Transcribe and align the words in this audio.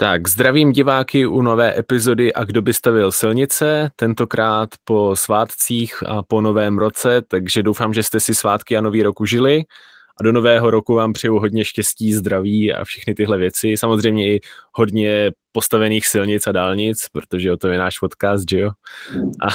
Tak, 0.00 0.28
zdravím 0.28 0.72
diváky 0.72 1.26
u 1.26 1.42
nové 1.42 1.78
epizody 1.78 2.34
A 2.34 2.44
kdo 2.44 2.62
by 2.62 2.74
stavil 2.74 3.12
silnice, 3.12 3.90
tentokrát 3.96 4.68
po 4.84 5.16
svátcích 5.16 6.02
a 6.06 6.22
po 6.22 6.40
novém 6.40 6.78
roce, 6.78 7.22
takže 7.28 7.62
doufám, 7.62 7.94
že 7.94 8.02
jste 8.02 8.20
si 8.20 8.34
svátky 8.34 8.76
a 8.76 8.80
nový 8.80 9.02
rok 9.02 9.20
užili 9.20 9.64
a 10.20 10.22
do 10.22 10.32
nového 10.32 10.70
roku 10.70 10.94
vám 10.94 11.12
přeju 11.12 11.38
hodně 11.38 11.64
štěstí, 11.64 12.12
zdraví 12.12 12.72
a 12.72 12.84
všechny 12.84 13.14
tyhle 13.14 13.38
věci. 13.38 13.74
Samozřejmě 13.76 14.34
i 14.34 14.40
hodně 14.72 15.30
postavených 15.52 16.06
silnic 16.06 16.46
a 16.46 16.52
dálnic, 16.52 17.06
protože 17.12 17.52
o 17.52 17.56
to 17.56 17.68
je 17.68 17.78
náš 17.78 17.98
podcast, 17.98 18.50
že 18.50 18.58
jo? 18.58 18.70
A, 19.40 19.48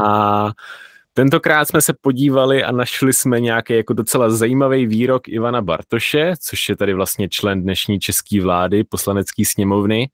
a 0.00 0.50
Tentokrát 1.16 1.68
jsme 1.68 1.80
se 1.82 1.94
podívali 2.00 2.64
a 2.64 2.72
našli 2.72 3.12
jsme 3.12 3.40
nějaký 3.40 3.72
jako 3.74 3.92
docela 3.92 4.30
zajímavý 4.30 4.86
výrok 4.86 5.28
Ivana 5.28 5.62
Bartoše, 5.62 6.32
což 6.40 6.68
je 6.68 6.76
tady 6.76 6.94
vlastně 6.94 7.28
člen 7.28 7.62
dnešní 7.62 8.00
české 8.00 8.40
vlády, 8.40 8.84
poslanecké 8.84 9.42
sněmovny. 9.46 10.10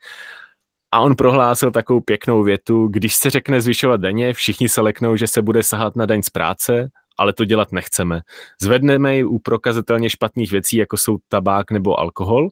A 0.93 1.01
on 1.01 1.16
prohlásil 1.16 1.70
takovou 1.70 2.01
pěknou 2.01 2.43
větu, 2.43 2.87
když 2.87 3.15
se 3.15 3.30
řekne 3.30 3.60
zvyšovat 3.60 4.01
daně, 4.01 4.34
všichni 4.34 4.69
se 4.69 4.80
leknou, 4.80 5.16
že 5.16 5.27
se 5.27 5.43
bude 5.43 5.62
sahat 5.62 5.96
na 5.96 6.07
daň 6.07 6.23
z 6.23 6.30
práce, 6.30 6.91
ale 7.19 7.32
to 7.32 7.45
dělat 7.45 7.73
nechceme. 7.73 8.21
Zvedneme 8.60 9.16
ji 9.16 9.24
u 9.24 9.38
prokazatelně 9.38 10.10
špatných 10.10 10.52
věcí, 10.52 10.77
jako 10.77 10.96
jsou 10.96 11.19
tabák 11.29 11.71
nebo 11.71 12.01
alkohol. 12.01 12.48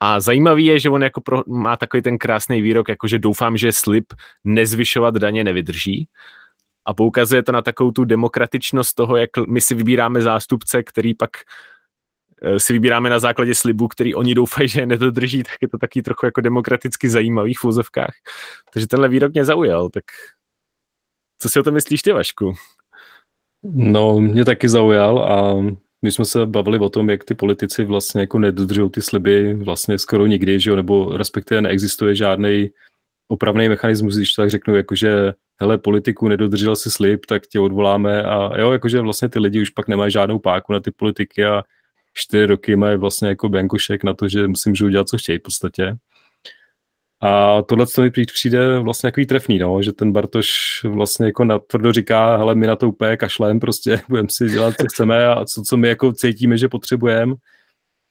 A 0.00 0.20
zajímavý 0.20 0.64
je, 0.64 0.80
že 0.80 0.90
on 0.90 1.02
jako 1.02 1.20
pro, 1.20 1.42
má 1.46 1.76
takový 1.76 2.02
ten 2.02 2.18
krásný 2.18 2.62
výrok, 2.62 2.88
jako 2.88 3.08
že 3.08 3.18
doufám, 3.18 3.56
že 3.56 3.72
slib 3.72 4.04
nezvyšovat 4.44 5.14
daně 5.14 5.44
nevydrží 5.44 6.08
a 6.84 6.94
poukazuje 6.94 7.42
to 7.42 7.52
na 7.52 7.62
takovou 7.62 7.90
tu 7.90 8.04
demokratičnost 8.04 8.94
toho, 8.94 9.16
jak 9.16 9.30
my 9.48 9.60
si 9.60 9.74
vybíráme 9.74 10.22
zástupce, 10.22 10.82
který 10.82 11.14
pak 11.14 11.30
eh, 12.42 12.60
si 12.60 12.72
vybíráme 12.72 13.10
na 13.10 13.18
základě 13.18 13.54
slibu, 13.54 13.88
který 13.88 14.14
oni 14.14 14.34
doufají, 14.34 14.68
že 14.68 14.86
nedodrží, 14.86 15.42
tak 15.42 15.56
je 15.62 15.68
to 15.68 15.78
taky 15.78 16.02
trochu 16.02 16.26
jako 16.26 16.40
demokraticky 16.40 17.08
zajímavý 17.10 17.54
v 17.54 17.64
úzovkách. 17.64 18.14
Takže 18.72 18.86
tenhle 18.86 19.08
výrok 19.08 19.32
mě 19.32 19.44
zaujal, 19.44 19.90
tak 19.90 20.04
co 21.38 21.48
si 21.48 21.60
o 21.60 21.62
to 21.62 21.72
myslíš 21.72 22.02
ty, 22.02 22.12
Vašku? 22.12 22.54
No, 23.62 24.20
mě 24.20 24.44
taky 24.44 24.68
zaujal 24.68 25.18
a 25.18 25.62
my 26.02 26.12
jsme 26.12 26.24
se 26.24 26.46
bavili 26.46 26.78
o 26.78 26.88
tom, 26.88 27.10
jak 27.10 27.24
ty 27.24 27.34
politici 27.34 27.84
vlastně 27.84 28.20
jako 28.20 28.38
nedodržují 28.38 28.90
ty 28.90 29.02
sliby 29.02 29.54
vlastně 29.54 29.98
skoro 29.98 30.26
nikdy, 30.26 30.60
že 30.60 30.70
jo, 30.70 30.76
nebo 30.76 31.16
respektive 31.16 31.62
neexistuje 31.62 32.14
žádný 32.14 32.70
opravný 33.28 33.68
mechanismus, 33.68 34.16
když 34.16 34.32
tak 34.32 34.50
řeknu, 34.50 34.76
jakože 34.76 35.32
hele, 35.60 35.78
politiku 35.78 36.28
nedodržel 36.28 36.76
si 36.76 36.90
slib, 36.90 37.26
tak 37.26 37.46
tě 37.46 37.60
odvoláme 37.60 38.22
a 38.22 38.60
jo, 38.60 38.72
jakože 38.72 39.00
vlastně 39.00 39.28
ty 39.28 39.38
lidi 39.38 39.62
už 39.62 39.70
pak 39.70 39.88
nemají 39.88 40.12
žádnou 40.12 40.38
páku 40.38 40.72
na 40.72 40.80
ty 40.80 40.90
politiky 40.90 41.44
a 41.44 41.62
čtyři 42.14 42.46
roky 42.46 42.76
mají 42.76 42.98
vlastně 42.98 43.28
jako 43.28 43.48
benkošek 43.48 44.04
na 44.04 44.14
to, 44.14 44.28
že 44.28 44.48
musím 44.48 44.70
můžou 44.72 44.88
dělat, 44.88 45.08
co 45.08 45.18
chtějí 45.18 45.38
v 45.38 45.42
podstatě. 45.42 45.96
A 47.20 47.62
tohle 47.62 47.86
to 47.86 48.02
mi 48.02 48.10
přijde 48.10 48.78
vlastně 48.78 49.06
jako 49.06 49.20
trefný, 49.28 49.58
no, 49.58 49.82
že 49.82 49.92
ten 49.92 50.12
Bartoš 50.12 50.80
vlastně 50.84 51.26
jako 51.26 51.44
natvrdo 51.44 51.92
říká, 51.92 52.36
hele, 52.36 52.54
my 52.54 52.66
na 52.66 52.76
to 52.76 52.88
úplně 52.88 53.16
kašlem, 53.16 53.60
prostě 53.60 54.00
budeme 54.08 54.28
si 54.30 54.48
dělat, 54.48 54.74
co 54.80 54.86
chceme 54.86 55.26
a 55.26 55.44
co, 55.44 55.62
co 55.62 55.76
my 55.76 55.88
jako 55.88 56.12
cítíme, 56.12 56.58
že 56.58 56.68
potřebujeme. 56.68 57.34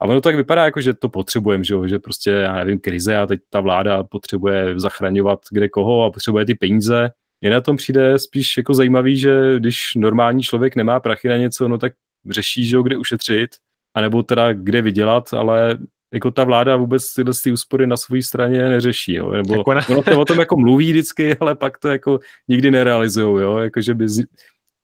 A 0.01 0.05
ono 0.05 0.13
to 0.13 0.21
tak 0.21 0.35
vypadá, 0.35 0.65
jako, 0.65 0.81
že 0.81 0.93
to 0.93 1.09
potřebujeme, 1.09 1.63
že, 1.63 1.75
že 1.85 1.99
prostě, 1.99 2.29
já 2.29 2.55
nevím, 2.55 2.79
krize 2.79 3.17
a 3.17 3.27
teď 3.27 3.39
ta 3.49 3.59
vláda 3.59 4.03
potřebuje 4.03 4.79
zachraňovat 4.79 5.39
kde 5.51 5.69
koho 5.69 6.03
a 6.03 6.11
potřebuje 6.11 6.45
ty 6.45 6.55
peníze. 6.55 7.09
Mně 7.41 7.51
na 7.51 7.61
tom 7.61 7.77
přijde 7.77 8.19
spíš 8.19 8.57
jako 8.57 8.73
zajímavý, 8.73 9.17
že 9.17 9.59
když 9.59 9.95
normální 9.95 10.43
člověk 10.43 10.75
nemá 10.75 10.99
prachy 10.99 11.27
na 11.27 11.37
něco, 11.37 11.67
no 11.67 11.77
tak 11.77 11.93
řeší, 12.29 12.65
že 12.65 12.77
kde 12.83 12.97
ušetřit, 12.97 13.49
anebo 13.93 14.23
teda 14.23 14.53
kde 14.53 14.81
vydělat, 14.81 15.33
ale 15.33 15.77
jako 16.13 16.31
ta 16.31 16.43
vláda 16.43 16.75
vůbec 16.75 17.13
tyhle 17.13 17.33
ty 17.43 17.51
úspory 17.51 17.87
na 17.87 17.97
své 17.97 18.21
straně 18.21 18.69
neřeší, 18.69 19.13
jo? 19.13 19.31
nebo 19.31 19.55
jako 19.55 19.73
ne. 19.73 19.81
ono 19.89 20.03
to 20.03 20.21
o 20.21 20.25
tom 20.25 20.39
jako 20.39 20.57
mluví 20.57 20.91
vždycky, 20.91 21.37
ale 21.39 21.55
pak 21.55 21.77
to 21.77 21.87
jako 21.87 22.19
nikdy 22.47 22.71
nerealizují, 22.71 23.43
jo, 23.43 23.57
jako 23.57 23.81
že 23.81 23.93
by. 23.93 24.07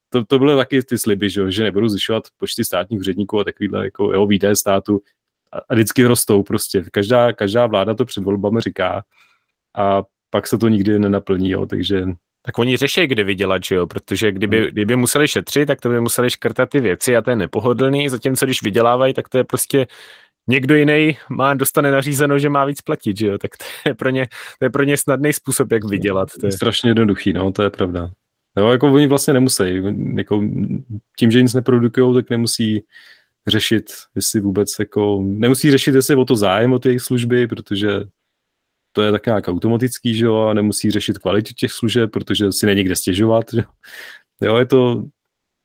To, 0.09 0.25
to 0.25 0.40
byly 0.40 0.56
taky 0.56 0.84
ty 0.84 0.97
sliby, 0.97 1.30
že, 1.30 1.52
že 1.52 1.64
nebudou 1.64 1.88
zvyšovat 1.88 2.24
počty 2.38 2.66
státních 2.66 3.00
úředníků 3.00 3.40
a 3.40 3.44
takovýhle 3.44 3.86
jako 3.86 4.12
jeho 4.12 4.28
výdaje 4.28 4.56
státu 4.56 5.02
a, 5.52 5.58
a 5.70 5.74
vždycky 5.74 6.06
rostou 6.06 6.44
prostě. 6.44 6.84
Každá, 6.92 7.34
každá 7.34 7.68
vláda 7.68 7.94
to 7.94 8.06
před 8.06 8.24
volbami 8.24 8.62
říká 8.62 9.03
a 9.78 10.03
pak 10.30 10.47
se 10.47 10.58
to 10.58 10.68
nikdy 10.68 11.00
nenaplní, 11.00 11.50
jo, 11.50 11.66
takže 11.66 12.06
tak 12.42 12.58
oni 12.58 12.78
řeší, 12.78 13.08
kde 13.08 13.24
vydělat, 13.24 13.64
že 13.64 13.75
jo? 13.75 13.88
Protože 13.88 14.31
kdyby, 14.31 14.59
hmm. 14.59 14.68
kdyby 14.68 14.96
museli 14.96 15.28
šetřit, 15.28 15.66
tak 15.66 15.81
to 15.81 15.90
by 15.90 16.02
museli 16.02 16.30
škrtat 16.30 16.70
ty 16.70 16.80
věci 16.80 17.18
a 17.18 17.22
to 17.22 17.30
je 17.30 17.36
nepohodlný, 17.36 18.09
zatímco 18.09 18.46
když 18.46 18.64
vydělávají, 18.64 19.14
tak 19.14 19.30
to 19.30 19.38
je 19.38 19.44
prostě 19.44 19.88
někdo 20.47 20.76
jiný 20.76 21.18
má, 21.30 21.53
dostane 21.53 21.91
nařízeno, 21.91 22.40
že 22.40 22.50
má 22.50 22.66
víc 22.66 22.81
platit, 22.81 23.18
že 23.18 23.28
jo? 23.28 23.38
Tak 23.38 23.52
to 23.58 23.90
je 23.90 23.96
pro 23.96 24.09
ně, 24.09 24.28
to 24.59 24.66
je 24.66 24.70
pro 24.70 24.84
ně 24.84 24.97
snadný 24.97 25.34
způsob, 25.34 25.72
jak 25.72 25.86
vydělat. 25.86 26.30
To 26.40 26.46
je 26.46 26.52
strašně 26.52 26.90
jednoduchý, 26.90 27.34
no, 27.34 27.52
to 27.52 27.64
je 27.64 27.70
pravda. 27.70 28.09
Jo, 28.59 28.68
jako 28.68 28.94
oni 28.94 29.08
vlastně 29.08 29.34
nemusí, 29.34 29.64
jako 30.16 30.44
tím, 31.18 31.31
že 31.31 31.42
nic 31.42 31.53
neprodukují, 31.53 32.14
tak 32.14 32.30
nemusí 32.30 32.84
řešit, 33.47 33.92
jestli 34.16 34.40
vůbec 34.40 34.70
jako, 34.80 35.22
nemusí 35.24 35.72
řešit, 35.72 35.96
jestli 35.96 36.16
o 36.16 36.25
to 36.25 36.36
zájem 36.36 36.74
o 36.74 36.80
ty 36.80 37.00
služby, 37.00 37.47
protože 37.47 37.90
to 38.92 39.02
je 39.02 39.12
tak 39.12 39.25
nějak 39.25 39.47
automatický, 39.47 40.16
že 40.16 40.25
jo, 40.25 40.38
a 40.42 40.53
nemusí 40.53 40.92
řešit 40.92 41.18
kvalitu 41.18 41.53
těch 41.53 41.72
služeb, 41.72 42.12
protože 42.12 42.52
si 42.52 42.66
není 42.66 42.84
kde 42.84 42.96
stěžovat, 42.96 43.46
že 43.53 43.64
jo. 44.42 44.58
je 44.58 44.66
to 44.66 45.03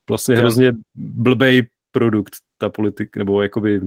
vlastně 0.09 0.37
hrozně 0.37 0.72
blbej 0.94 1.66
produkt, 1.91 2.37
ta 2.59 2.69
politik, 2.69 3.16
nebo 3.16 3.43
jakoby 3.43 3.81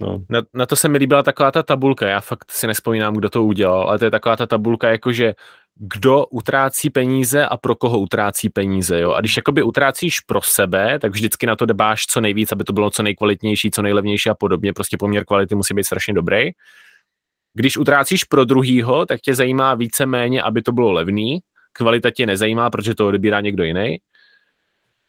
No. 0.00 0.24
Na, 0.28 0.42
na 0.54 0.66
to 0.66 0.76
se 0.76 0.88
mi 0.88 0.98
líbila 0.98 1.22
taková 1.22 1.50
ta 1.50 1.62
tabulka, 1.62 2.08
já 2.08 2.20
fakt 2.20 2.50
si 2.50 2.66
nespomínám, 2.66 3.14
kdo 3.14 3.30
to 3.30 3.44
udělal, 3.44 3.88
ale 3.88 3.98
to 3.98 4.04
je 4.04 4.10
taková 4.10 4.36
ta 4.36 4.46
tabulka, 4.46 4.90
jakože 4.90 5.34
kdo 5.76 6.26
utrácí 6.26 6.90
peníze 6.90 7.46
a 7.46 7.56
pro 7.56 7.76
koho 7.76 7.98
utrácí 7.98 8.50
peníze. 8.50 9.00
Jo? 9.00 9.12
A 9.12 9.20
když 9.20 9.36
jakoby 9.36 9.62
utrácíš 9.62 10.20
pro 10.20 10.42
sebe, 10.42 10.98
tak 10.98 11.12
vždycky 11.12 11.46
na 11.46 11.56
to 11.56 11.66
dbáš 11.66 12.06
co 12.06 12.20
nejvíc, 12.20 12.52
aby 12.52 12.64
to 12.64 12.72
bylo 12.72 12.90
co 12.90 13.02
nejkvalitnější, 13.02 13.70
co 13.70 13.82
nejlevnější 13.82 14.30
a 14.30 14.34
podobně. 14.34 14.72
Prostě 14.72 14.96
poměr 14.96 15.24
kvality 15.24 15.54
musí 15.54 15.74
být 15.74 15.84
strašně 15.84 16.14
dobrý. 16.14 16.50
Když 17.54 17.76
utrácíš 17.76 18.24
pro 18.24 18.44
druhýho, 18.44 19.06
tak 19.06 19.20
tě 19.20 19.34
zajímá 19.34 19.74
více-méně, 19.74 20.42
aby 20.42 20.62
to 20.62 20.72
bylo 20.72 20.92
levný. 20.92 21.38
Kvalita 21.72 22.10
tě 22.10 22.26
nezajímá, 22.26 22.70
protože 22.70 22.94
to 22.94 23.08
odebírá 23.08 23.40
někdo 23.40 23.64
jiný. 23.64 23.98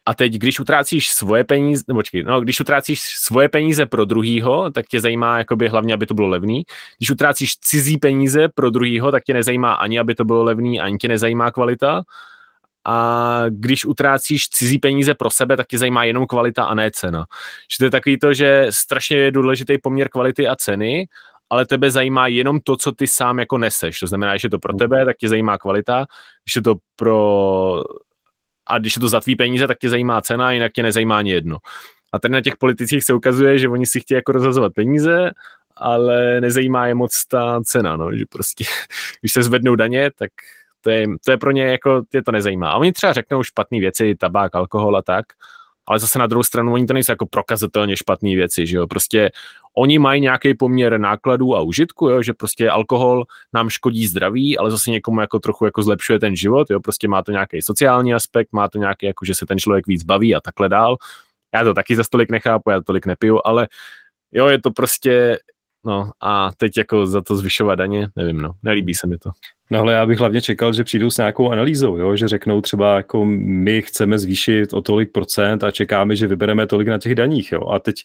A 0.05 0.13
teď, 0.13 0.33
když 0.33 0.59
utrácíš 0.59 1.09
svoje 1.09 1.43
peníze, 1.43 1.83
nebo 1.87 2.03
čekaj, 2.03 2.23
no, 2.23 2.41
když 2.41 2.59
utrácíš 2.59 2.99
svoje 2.99 3.49
peníze 3.49 3.85
pro 3.85 4.05
druhýho, 4.05 4.71
tak 4.71 4.85
tě 4.87 5.01
zajímá 5.01 5.37
jakoby 5.37 5.67
hlavně, 5.67 5.93
aby 5.93 6.05
to 6.05 6.13
bylo 6.13 6.27
levný. 6.27 6.63
Když 6.97 7.11
utrácíš 7.11 7.57
cizí 7.57 7.97
peníze 7.97 8.47
pro 8.55 8.69
druhýho, 8.69 9.11
tak 9.11 9.23
tě 9.23 9.33
nezajímá 9.33 9.73
ani, 9.73 9.99
aby 9.99 10.15
to 10.15 10.25
bylo 10.25 10.43
levný, 10.43 10.79
ani 10.79 10.97
tě 10.97 11.07
nezajímá 11.07 11.51
kvalita. 11.51 12.03
A 12.87 13.45
když 13.49 13.85
utrácíš 13.85 14.49
cizí 14.49 14.79
peníze 14.79 15.13
pro 15.13 15.29
sebe, 15.29 15.57
tak 15.57 15.67
tě 15.67 15.77
zajímá 15.77 16.03
jenom 16.03 16.27
kvalita 16.27 16.65
a 16.65 16.73
ne 16.73 16.91
cena. 16.91 17.25
Že 17.71 17.77
to 17.77 17.83
je 17.83 17.91
takový 17.91 18.19
to, 18.19 18.33
že 18.33 18.67
strašně 18.69 19.17
je 19.17 19.31
důležitý 19.31 19.77
poměr 19.77 20.09
kvality 20.09 20.47
a 20.47 20.55
ceny 20.55 21.07
ale 21.49 21.65
tebe 21.65 21.91
zajímá 21.91 22.27
jenom 22.27 22.59
to, 22.59 22.77
co 22.77 22.91
ty 22.91 23.07
sám 23.07 23.39
jako 23.39 23.57
neseš. 23.57 23.99
To 23.99 24.07
znamená, 24.07 24.37
že 24.37 24.45
je 24.45 24.49
to 24.49 24.59
pro 24.59 24.73
tebe, 24.73 25.05
tak 25.05 25.17
tě 25.17 25.29
zajímá 25.29 25.57
kvalita, 25.57 26.05
když 26.43 26.55
je 26.55 26.61
to 26.61 26.75
pro 26.95 27.83
a 28.67 28.77
když 28.77 28.95
je 28.95 28.99
to 28.99 29.09
za 29.09 29.19
tvý 29.19 29.35
peníze, 29.35 29.67
tak 29.67 29.77
tě 29.77 29.89
zajímá 29.89 30.21
cena, 30.21 30.51
jinak 30.51 30.71
tě 30.71 30.83
nezajímá 30.83 31.17
ani 31.17 31.31
jedno. 31.31 31.57
A 32.11 32.19
tady 32.19 32.31
na 32.31 32.41
těch 32.41 32.57
politicích 32.57 33.03
se 33.03 33.13
ukazuje, 33.13 33.59
že 33.59 33.69
oni 33.69 33.85
si 33.85 34.01
chtějí 34.01 34.15
jako 34.15 34.31
rozhazovat 34.31 34.73
peníze, 34.73 35.31
ale 35.75 36.41
nezajímá 36.41 36.87
je 36.87 36.95
moc 36.95 37.25
ta 37.25 37.61
cena, 37.63 37.97
no, 37.97 38.15
že 38.15 38.25
prostě, 38.29 38.65
když 39.21 39.31
se 39.31 39.43
zvednou 39.43 39.75
daně, 39.75 40.11
tak 40.15 40.31
to 40.81 40.89
je, 40.89 41.07
to 41.25 41.31
je 41.31 41.37
pro 41.37 41.51
ně 41.51 41.63
jako, 41.63 42.01
je 42.13 42.23
to 42.23 42.31
nezajímá. 42.31 42.71
A 42.71 42.77
oni 42.77 42.93
třeba 42.93 43.13
řeknou 43.13 43.43
špatné 43.43 43.79
věci, 43.79 44.15
tabák, 44.15 44.55
alkohol 44.55 44.97
a 44.97 45.01
tak, 45.01 45.25
ale 45.87 45.99
zase 45.99 46.19
na 46.19 46.27
druhou 46.27 46.43
stranu 46.43 46.73
oni 46.73 46.85
to 46.85 46.93
nejsou 46.93 47.11
jako 47.11 47.25
prokazatelně 47.25 47.97
špatné 47.97 48.35
věci, 48.35 48.67
že 48.67 48.77
jo, 48.77 48.87
prostě 48.87 49.31
oni 49.77 49.99
mají 49.99 50.21
nějaký 50.21 50.53
poměr 50.53 50.99
nákladů 50.99 51.55
a 51.55 51.61
užitku, 51.61 52.09
jo, 52.09 52.21
že 52.21 52.33
prostě 52.33 52.69
alkohol 52.69 53.25
nám 53.53 53.69
škodí 53.69 54.07
zdraví, 54.07 54.57
ale 54.57 54.71
zase 54.71 54.91
někomu 54.91 55.21
jako 55.21 55.39
trochu 55.39 55.65
jako 55.65 55.83
zlepšuje 55.83 56.19
ten 56.19 56.35
život, 56.35 56.69
jo, 56.69 56.79
prostě 56.79 57.07
má 57.07 57.23
to 57.23 57.31
nějaký 57.31 57.61
sociální 57.61 58.13
aspekt, 58.13 58.49
má 58.51 58.69
to 58.69 58.77
nějaký 58.77 59.05
jako, 59.05 59.25
že 59.25 59.35
se 59.35 59.45
ten 59.45 59.59
člověk 59.59 59.87
víc 59.87 60.03
baví 60.03 60.35
a 60.35 60.41
takhle 60.41 60.69
dál. 60.69 60.97
Já 61.53 61.63
to 61.63 61.73
taky 61.73 61.95
za 61.95 62.03
stolik 62.03 62.31
nechápu, 62.31 62.69
já 62.69 62.77
to 62.77 62.83
tolik 62.83 63.05
nepiju, 63.05 63.39
ale 63.45 63.67
jo, 64.31 64.47
je 64.47 64.61
to 64.61 64.71
prostě, 64.71 65.37
no 65.85 66.11
a 66.21 66.51
teď 66.57 66.77
jako 66.77 67.07
za 67.07 67.21
to 67.21 67.35
zvyšovat 67.35 67.75
daně, 67.75 68.07
nevím, 68.15 68.37
no, 68.37 68.51
nelíbí 68.63 68.93
se 68.93 69.07
mi 69.07 69.17
to. 69.17 69.29
No 69.71 69.79
ale 69.79 69.93
já 69.93 70.05
bych 70.05 70.19
hlavně 70.19 70.41
čekal, 70.41 70.73
že 70.73 70.83
přijdou 70.83 71.09
s 71.09 71.17
nějakou 71.17 71.51
analýzou, 71.51 71.97
jo? 71.97 72.15
že 72.15 72.27
řeknou 72.27 72.61
třeba, 72.61 72.95
jako 72.95 73.25
my 73.25 73.81
chceme 73.81 74.19
zvýšit 74.19 74.73
o 74.73 74.81
tolik 74.81 75.11
procent 75.11 75.63
a 75.63 75.71
čekáme, 75.71 76.15
že 76.15 76.27
vybereme 76.27 76.67
tolik 76.67 76.87
na 76.87 76.97
těch 76.97 77.15
daních. 77.15 77.51
Jo? 77.51 77.67
A 77.69 77.79
teď 77.79 77.95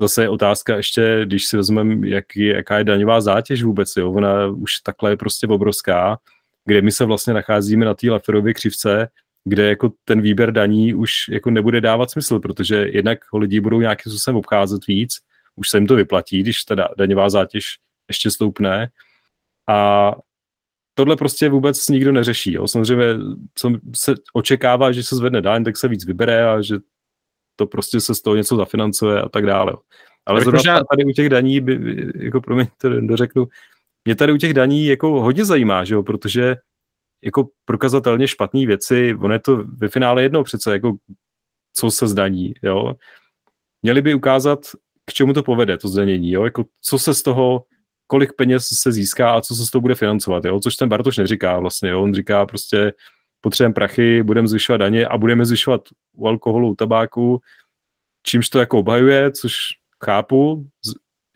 zase 0.00 0.22
je 0.22 0.28
otázka 0.28 0.76
ještě, 0.76 1.20
když 1.24 1.46
si 1.46 1.56
vezmeme, 1.56 2.08
jak 2.08 2.36
jaká 2.36 2.78
je 2.78 2.84
daňová 2.84 3.20
zátěž 3.20 3.62
vůbec, 3.62 3.92
jo? 3.96 4.12
ona 4.12 4.46
už 4.46 4.72
takhle 4.82 5.10
je 5.10 5.16
prostě 5.16 5.46
obrovská, 5.46 6.18
kde 6.64 6.82
my 6.82 6.92
se 6.92 7.04
vlastně 7.04 7.34
nacházíme 7.34 7.86
na 7.86 7.94
té 7.94 8.10
Laferově 8.10 8.54
křivce, 8.54 9.08
kde 9.44 9.68
jako 9.68 9.92
ten 10.04 10.20
výběr 10.20 10.52
daní 10.52 10.94
už 10.94 11.12
jako 11.30 11.50
nebude 11.50 11.80
dávat 11.80 12.10
smysl, 12.10 12.38
protože 12.40 12.86
jednak 12.90 13.18
lidi 13.34 13.60
budou 13.60 13.80
nějakým 13.80 14.12
způsobem 14.12 14.36
obcházet 14.36 14.86
víc, 14.86 15.16
už 15.56 15.68
se 15.68 15.76
jim 15.76 15.86
to 15.86 15.94
vyplatí, 15.94 16.40
když 16.40 16.64
ta 16.64 16.88
daňová 16.98 17.30
zátěž 17.30 17.64
ještě 18.08 18.30
stoupne. 18.30 18.88
A 19.68 20.10
tohle 20.94 21.16
prostě 21.16 21.48
vůbec 21.48 21.88
nikdo 21.88 22.12
neřeší. 22.12 22.52
Jo. 22.52 22.68
Samozřejmě, 22.68 23.14
co 23.54 23.70
se 23.96 24.14
očekává, 24.32 24.92
že 24.92 25.02
se 25.02 25.16
zvedne 25.16 25.40
daň, 25.40 25.64
tak 25.64 25.76
se 25.76 25.88
víc 25.88 26.04
vybere 26.04 26.48
a 26.50 26.62
že 26.62 26.76
to 27.56 27.66
prostě 27.66 28.00
se 28.00 28.14
z 28.14 28.22
toho 28.22 28.36
něco 28.36 28.56
zafinancuje 28.56 29.20
a 29.20 29.28
tak 29.28 29.46
dále. 29.46 29.72
Ale 30.26 30.40
zrovna 30.40 30.58
možná... 30.58 30.80
tady 30.90 31.04
u 31.04 31.10
těch 31.10 31.28
daní, 31.28 31.60
by, 31.60 32.06
jako 32.16 32.40
promiň, 32.40 32.66
to 32.78 33.00
dořeknu, 33.00 33.46
mě 34.04 34.14
tady 34.14 34.32
u 34.32 34.36
těch 34.36 34.54
daní 34.54 34.86
jako 34.86 35.08
hodně 35.08 35.44
zajímá, 35.44 35.84
že 35.84 35.94
jo, 35.94 36.02
protože 36.02 36.56
jako 37.24 37.48
prokazatelně 37.64 38.28
špatné 38.28 38.66
věci, 38.66 39.14
ono 39.20 39.32
je 39.34 39.40
to 39.40 39.56
ve 39.56 39.88
finále 39.88 40.22
jedno 40.22 40.44
přece, 40.44 40.72
jako 40.72 40.96
co 41.76 41.90
se 41.90 42.08
zdaní, 42.08 42.54
jo. 42.62 42.94
Měli 43.82 44.02
by 44.02 44.14
ukázat, 44.14 44.60
k 45.06 45.12
čemu 45.12 45.32
to 45.32 45.42
povede, 45.42 45.78
to 45.78 45.88
zdanění, 45.88 46.32
jo, 46.32 46.44
jako 46.44 46.64
co 46.80 46.98
se 46.98 47.14
z 47.14 47.22
toho, 47.22 47.64
kolik 48.06 48.32
peněz 48.32 48.66
se 48.66 48.92
získá 48.92 49.30
a 49.30 49.40
co 49.40 49.54
se 49.54 49.66
z 49.66 49.70
toho 49.70 49.82
bude 49.82 49.94
financovat, 49.94 50.44
jo, 50.44 50.60
což 50.60 50.76
ten 50.76 50.88
Bartoš 50.88 51.18
neříká 51.18 51.58
vlastně, 51.58 51.90
jo, 51.90 52.02
on 52.02 52.14
říká 52.14 52.46
prostě 52.46 52.92
potřebujeme 53.40 53.74
prachy, 53.74 54.22
budeme 54.22 54.48
zvyšovat 54.48 54.76
daně 54.76 55.06
a 55.06 55.18
budeme 55.18 55.46
zvyšovat 55.46 55.80
u 56.16 56.26
alkoholu, 56.26 56.70
u 56.70 56.74
tabáku, 56.74 57.40
čímž 58.22 58.48
to 58.48 58.60
jako 58.60 58.78
obhajuje, 58.78 59.32
což 59.32 59.56
chápu, 60.04 60.66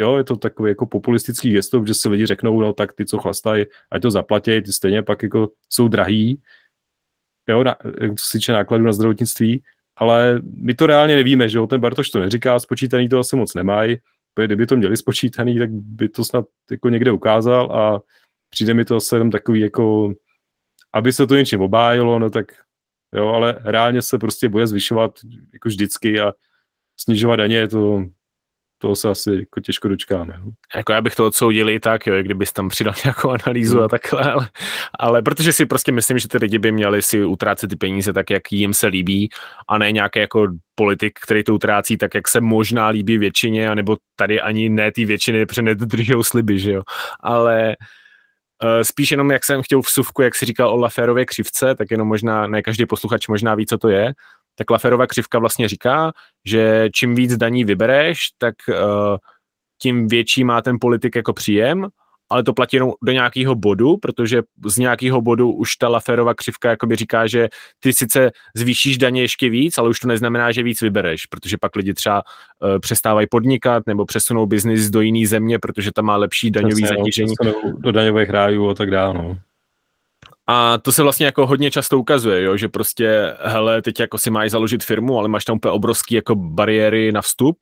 jo, 0.00 0.16
je 0.16 0.24
to 0.24 0.36
takový 0.36 0.70
jako 0.70 0.86
populistický 0.86 1.52
gesto, 1.52 1.84
že 1.86 1.94
si 1.94 2.08
lidi 2.08 2.26
řeknou, 2.26 2.60
no 2.60 2.72
tak 2.72 2.92
ty, 2.92 3.06
co 3.06 3.18
chlastají, 3.18 3.64
ať 3.90 4.02
to 4.02 4.10
zaplatí, 4.10 4.62
ty 4.62 4.72
stejně 4.72 5.02
pak 5.02 5.22
jako 5.22 5.48
jsou 5.70 5.88
drahý, 5.88 6.42
jo, 7.48 7.64
na, 7.64 7.76
co 8.18 8.24
se 8.26 8.38
týče 8.38 8.52
nákladů 8.52 8.84
na 8.84 8.92
zdravotnictví, 8.92 9.62
ale 9.98 10.40
my 10.54 10.74
to 10.74 10.86
reálně 10.86 11.16
nevíme, 11.16 11.48
že 11.48 11.58
jo, 11.58 11.66
ten 11.66 11.80
Bartoš 11.80 12.10
to 12.10 12.20
neříká, 12.20 12.58
spočítaný 12.58 13.08
to 13.08 13.18
asi 13.18 13.36
moc 13.36 13.54
nemají, 13.54 13.96
kdyby 14.44 14.66
to 14.66 14.76
měli 14.76 14.96
spočítaný, 14.96 15.58
tak 15.58 15.70
by 15.70 16.08
to 16.08 16.24
snad 16.24 16.44
jako 16.70 16.88
někde 16.88 17.12
ukázal 17.12 17.72
a 17.72 18.02
přijde 18.50 18.74
mi 18.74 18.84
to 18.84 18.96
asi 18.96 19.14
jenom 19.14 19.30
takový 19.30 19.60
jako, 19.60 20.14
aby 20.92 21.12
se 21.12 21.26
to 21.26 21.34
něčím 21.34 21.60
obájilo, 21.60 22.18
no 22.18 22.30
tak 22.30 22.46
jo, 23.14 23.28
ale 23.28 23.58
reálně 23.64 24.02
se 24.02 24.18
prostě 24.18 24.48
bude 24.48 24.66
zvyšovat 24.66 25.18
jako 25.52 25.68
vždycky 25.68 26.20
a 26.20 26.32
snižovat 26.96 27.36
daně, 27.36 27.68
to 27.68 28.04
toho 28.78 28.96
se 28.96 29.08
asi 29.08 29.30
jako 29.30 29.60
těžko 29.60 29.88
dočkáme. 29.88 30.34
No. 30.44 30.50
Jako 30.76 30.92
já 30.92 31.00
bych 31.00 31.14
to 31.14 31.26
odsoudil 31.26 31.70
i 31.70 31.80
tak, 31.80 32.06
jo, 32.06 32.22
kdybys 32.22 32.52
tam 32.52 32.68
přidal 32.68 32.94
nějakou 33.04 33.30
analýzu 33.30 33.76
hmm. 33.76 33.84
a 33.84 33.88
takhle, 33.88 34.32
ale, 34.32 34.48
ale 34.98 35.22
protože 35.22 35.52
si 35.52 35.66
prostě 35.66 35.92
myslím, 35.92 36.18
že 36.18 36.28
ty 36.28 36.38
lidi 36.38 36.58
by 36.58 36.72
měli 36.72 37.02
si 37.02 37.24
utrácet 37.24 37.70
ty 37.70 37.76
peníze 37.76 38.12
tak, 38.12 38.30
jak 38.30 38.52
jim 38.52 38.74
se 38.74 38.86
líbí 38.86 39.28
a 39.68 39.78
ne 39.78 39.92
nějaký 39.92 40.18
jako 40.18 40.48
politik, 40.74 41.18
který 41.22 41.44
to 41.44 41.54
utrácí 41.54 41.96
tak, 41.96 42.14
jak 42.14 42.28
se 42.28 42.40
možná 42.40 42.88
líbí 42.88 43.18
většině, 43.18 43.70
anebo 43.70 43.96
tady 44.16 44.40
ani 44.40 44.68
ne 44.68 44.92
ty 44.92 45.04
většiny, 45.04 45.46
protože 45.46 45.62
nedržou 45.62 46.22
sliby, 46.22 46.58
že 46.58 46.72
jo. 46.72 46.82
Ale 47.20 47.76
Uh, 48.64 48.82
spíš 48.82 49.10
jenom, 49.10 49.30
jak 49.30 49.44
jsem 49.44 49.62
chtěl 49.62 49.82
v 49.82 49.90
suvku, 49.90 50.22
jak 50.22 50.34
si 50.34 50.46
říkal 50.46 50.70
o 50.70 50.76
Laférově 50.76 51.26
křivce, 51.26 51.74
tak 51.74 51.90
jenom 51.90 52.08
možná, 52.08 52.46
ne 52.46 52.62
každý 52.62 52.86
posluchač 52.86 53.28
možná 53.28 53.54
ví, 53.54 53.66
co 53.66 53.78
to 53.78 53.88
je, 53.88 54.12
tak 54.58 54.70
Laferova 54.70 55.06
křivka 55.06 55.38
vlastně 55.38 55.68
říká, 55.68 56.12
že 56.44 56.88
čím 56.94 57.14
víc 57.14 57.36
daní 57.36 57.64
vybereš, 57.64 58.18
tak 58.38 58.54
uh, 58.68 59.16
tím 59.82 60.08
větší 60.08 60.44
má 60.44 60.62
ten 60.62 60.76
politik 60.80 61.16
jako 61.16 61.32
příjem, 61.32 61.86
ale 62.30 62.42
to 62.42 62.52
platí 62.52 62.76
jenom 62.76 62.92
do 63.02 63.12
nějakého 63.12 63.54
bodu, 63.54 63.96
protože 63.96 64.42
z 64.66 64.78
nějakého 64.78 65.20
bodu 65.20 65.52
už 65.52 65.76
ta 65.76 65.88
Laferova 65.88 66.34
křivka 66.34 66.70
jakoby 66.70 66.96
říká, 66.96 67.26
že 67.26 67.48
ty 67.80 67.92
sice 67.92 68.30
zvýšíš 68.54 68.98
daně 68.98 69.20
ještě 69.20 69.50
víc, 69.50 69.78
ale 69.78 69.88
už 69.88 70.00
to 70.00 70.08
neznamená, 70.08 70.52
že 70.52 70.62
víc 70.62 70.80
vybereš, 70.82 71.26
protože 71.26 71.56
pak 71.60 71.76
lidi 71.76 71.94
třeba 71.94 72.22
uh, 72.22 72.78
přestávají 72.78 73.26
podnikat 73.30 73.82
nebo 73.86 74.04
přesunou 74.04 74.46
biznis 74.46 74.90
do 74.90 75.00
jiné 75.00 75.26
země, 75.26 75.58
protože 75.58 75.92
tam 75.92 76.04
má 76.04 76.16
lepší 76.16 76.50
daňový 76.50 76.82
Přesně, 76.82 76.96
zatížení. 76.96 77.34
Do 77.78 77.92
daňových 77.92 78.30
rájů 78.30 78.68
a 78.68 78.74
tak 78.74 78.90
dále. 78.90 79.14
No. 79.14 79.38
A 80.50 80.78
to 80.78 80.92
se 80.92 81.02
vlastně 81.02 81.26
jako 81.26 81.46
hodně 81.46 81.70
často 81.70 81.98
ukazuje, 81.98 82.42
jo, 82.42 82.56
že 82.56 82.68
prostě, 82.68 83.34
hele, 83.40 83.82
teď 83.82 84.00
jako 84.00 84.18
si 84.18 84.30
máš 84.30 84.50
založit 84.50 84.84
firmu, 84.84 85.18
ale 85.18 85.28
máš 85.28 85.44
tam 85.44 85.56
úplně 85.56 85.72
obrovský 85.72 86.14
jako 86.14 86.34
bariéry 86.34 87.12
na 87.12 87.22
vstup, 87.22 87.58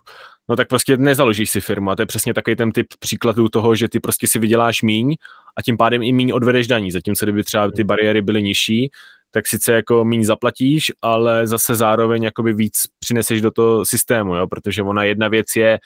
no 0.49 0.57
tak 0.57 0.69
prostě 0.69 0.97
nezaložíš 0.97 1.51
si 1.51 1.61
firmu. 1.61 1.91
A 1.91 1.97
to 1.97 2.03
je 2.03 2.07
přesně 2.07 2.35
takový 2.35 2.57
ten 2.57 2.73
typ 2.73 2.87
příkladů 2.99 3.49
toho, 3.49 3.75
že 3.75 3.89
ty 3.89 4.01
prostě 4.01 4.27
si 4.27 4.39
vyděláš 4.39 4.83
míň 4.83 5.17
a 5.57 5.63
tím 5.63 5.77
pádem 5.77 6.03
i 6.03 6.13
míň 6.13 6.33
odvedeš 6.35 6.67
daní. 6.67 6.91
Zatímco 6.91 7.27
kdyby 7.27 7.45
třeba 7.45 7.71
ty 7.71 7.85
bariéry 7.85 8.23
byly 8.23 8.43
nižší, 8.43 8.91
tak 9.31 9.47
sice 9.47 9.73
jako 9.73 10.05
míň 10.05 10.25
zaplatíš, 10.25 10.93
ale 11.03 11.47
zase 11.47 11.75
zároveň 11.75 12.23
jakoby 12.23 12.53
víc 12.53 12.83
přineseš 13.01 13.41
do 13.41 13.51
toho 13.51 13.85
systému, 13.85 14.35
jo, 14.35 14.47
protože 14.47 14.83
ona 14.83 15.05
jedna 15.05 15.29
věc 15.29 15.47
je, 15.57 15.79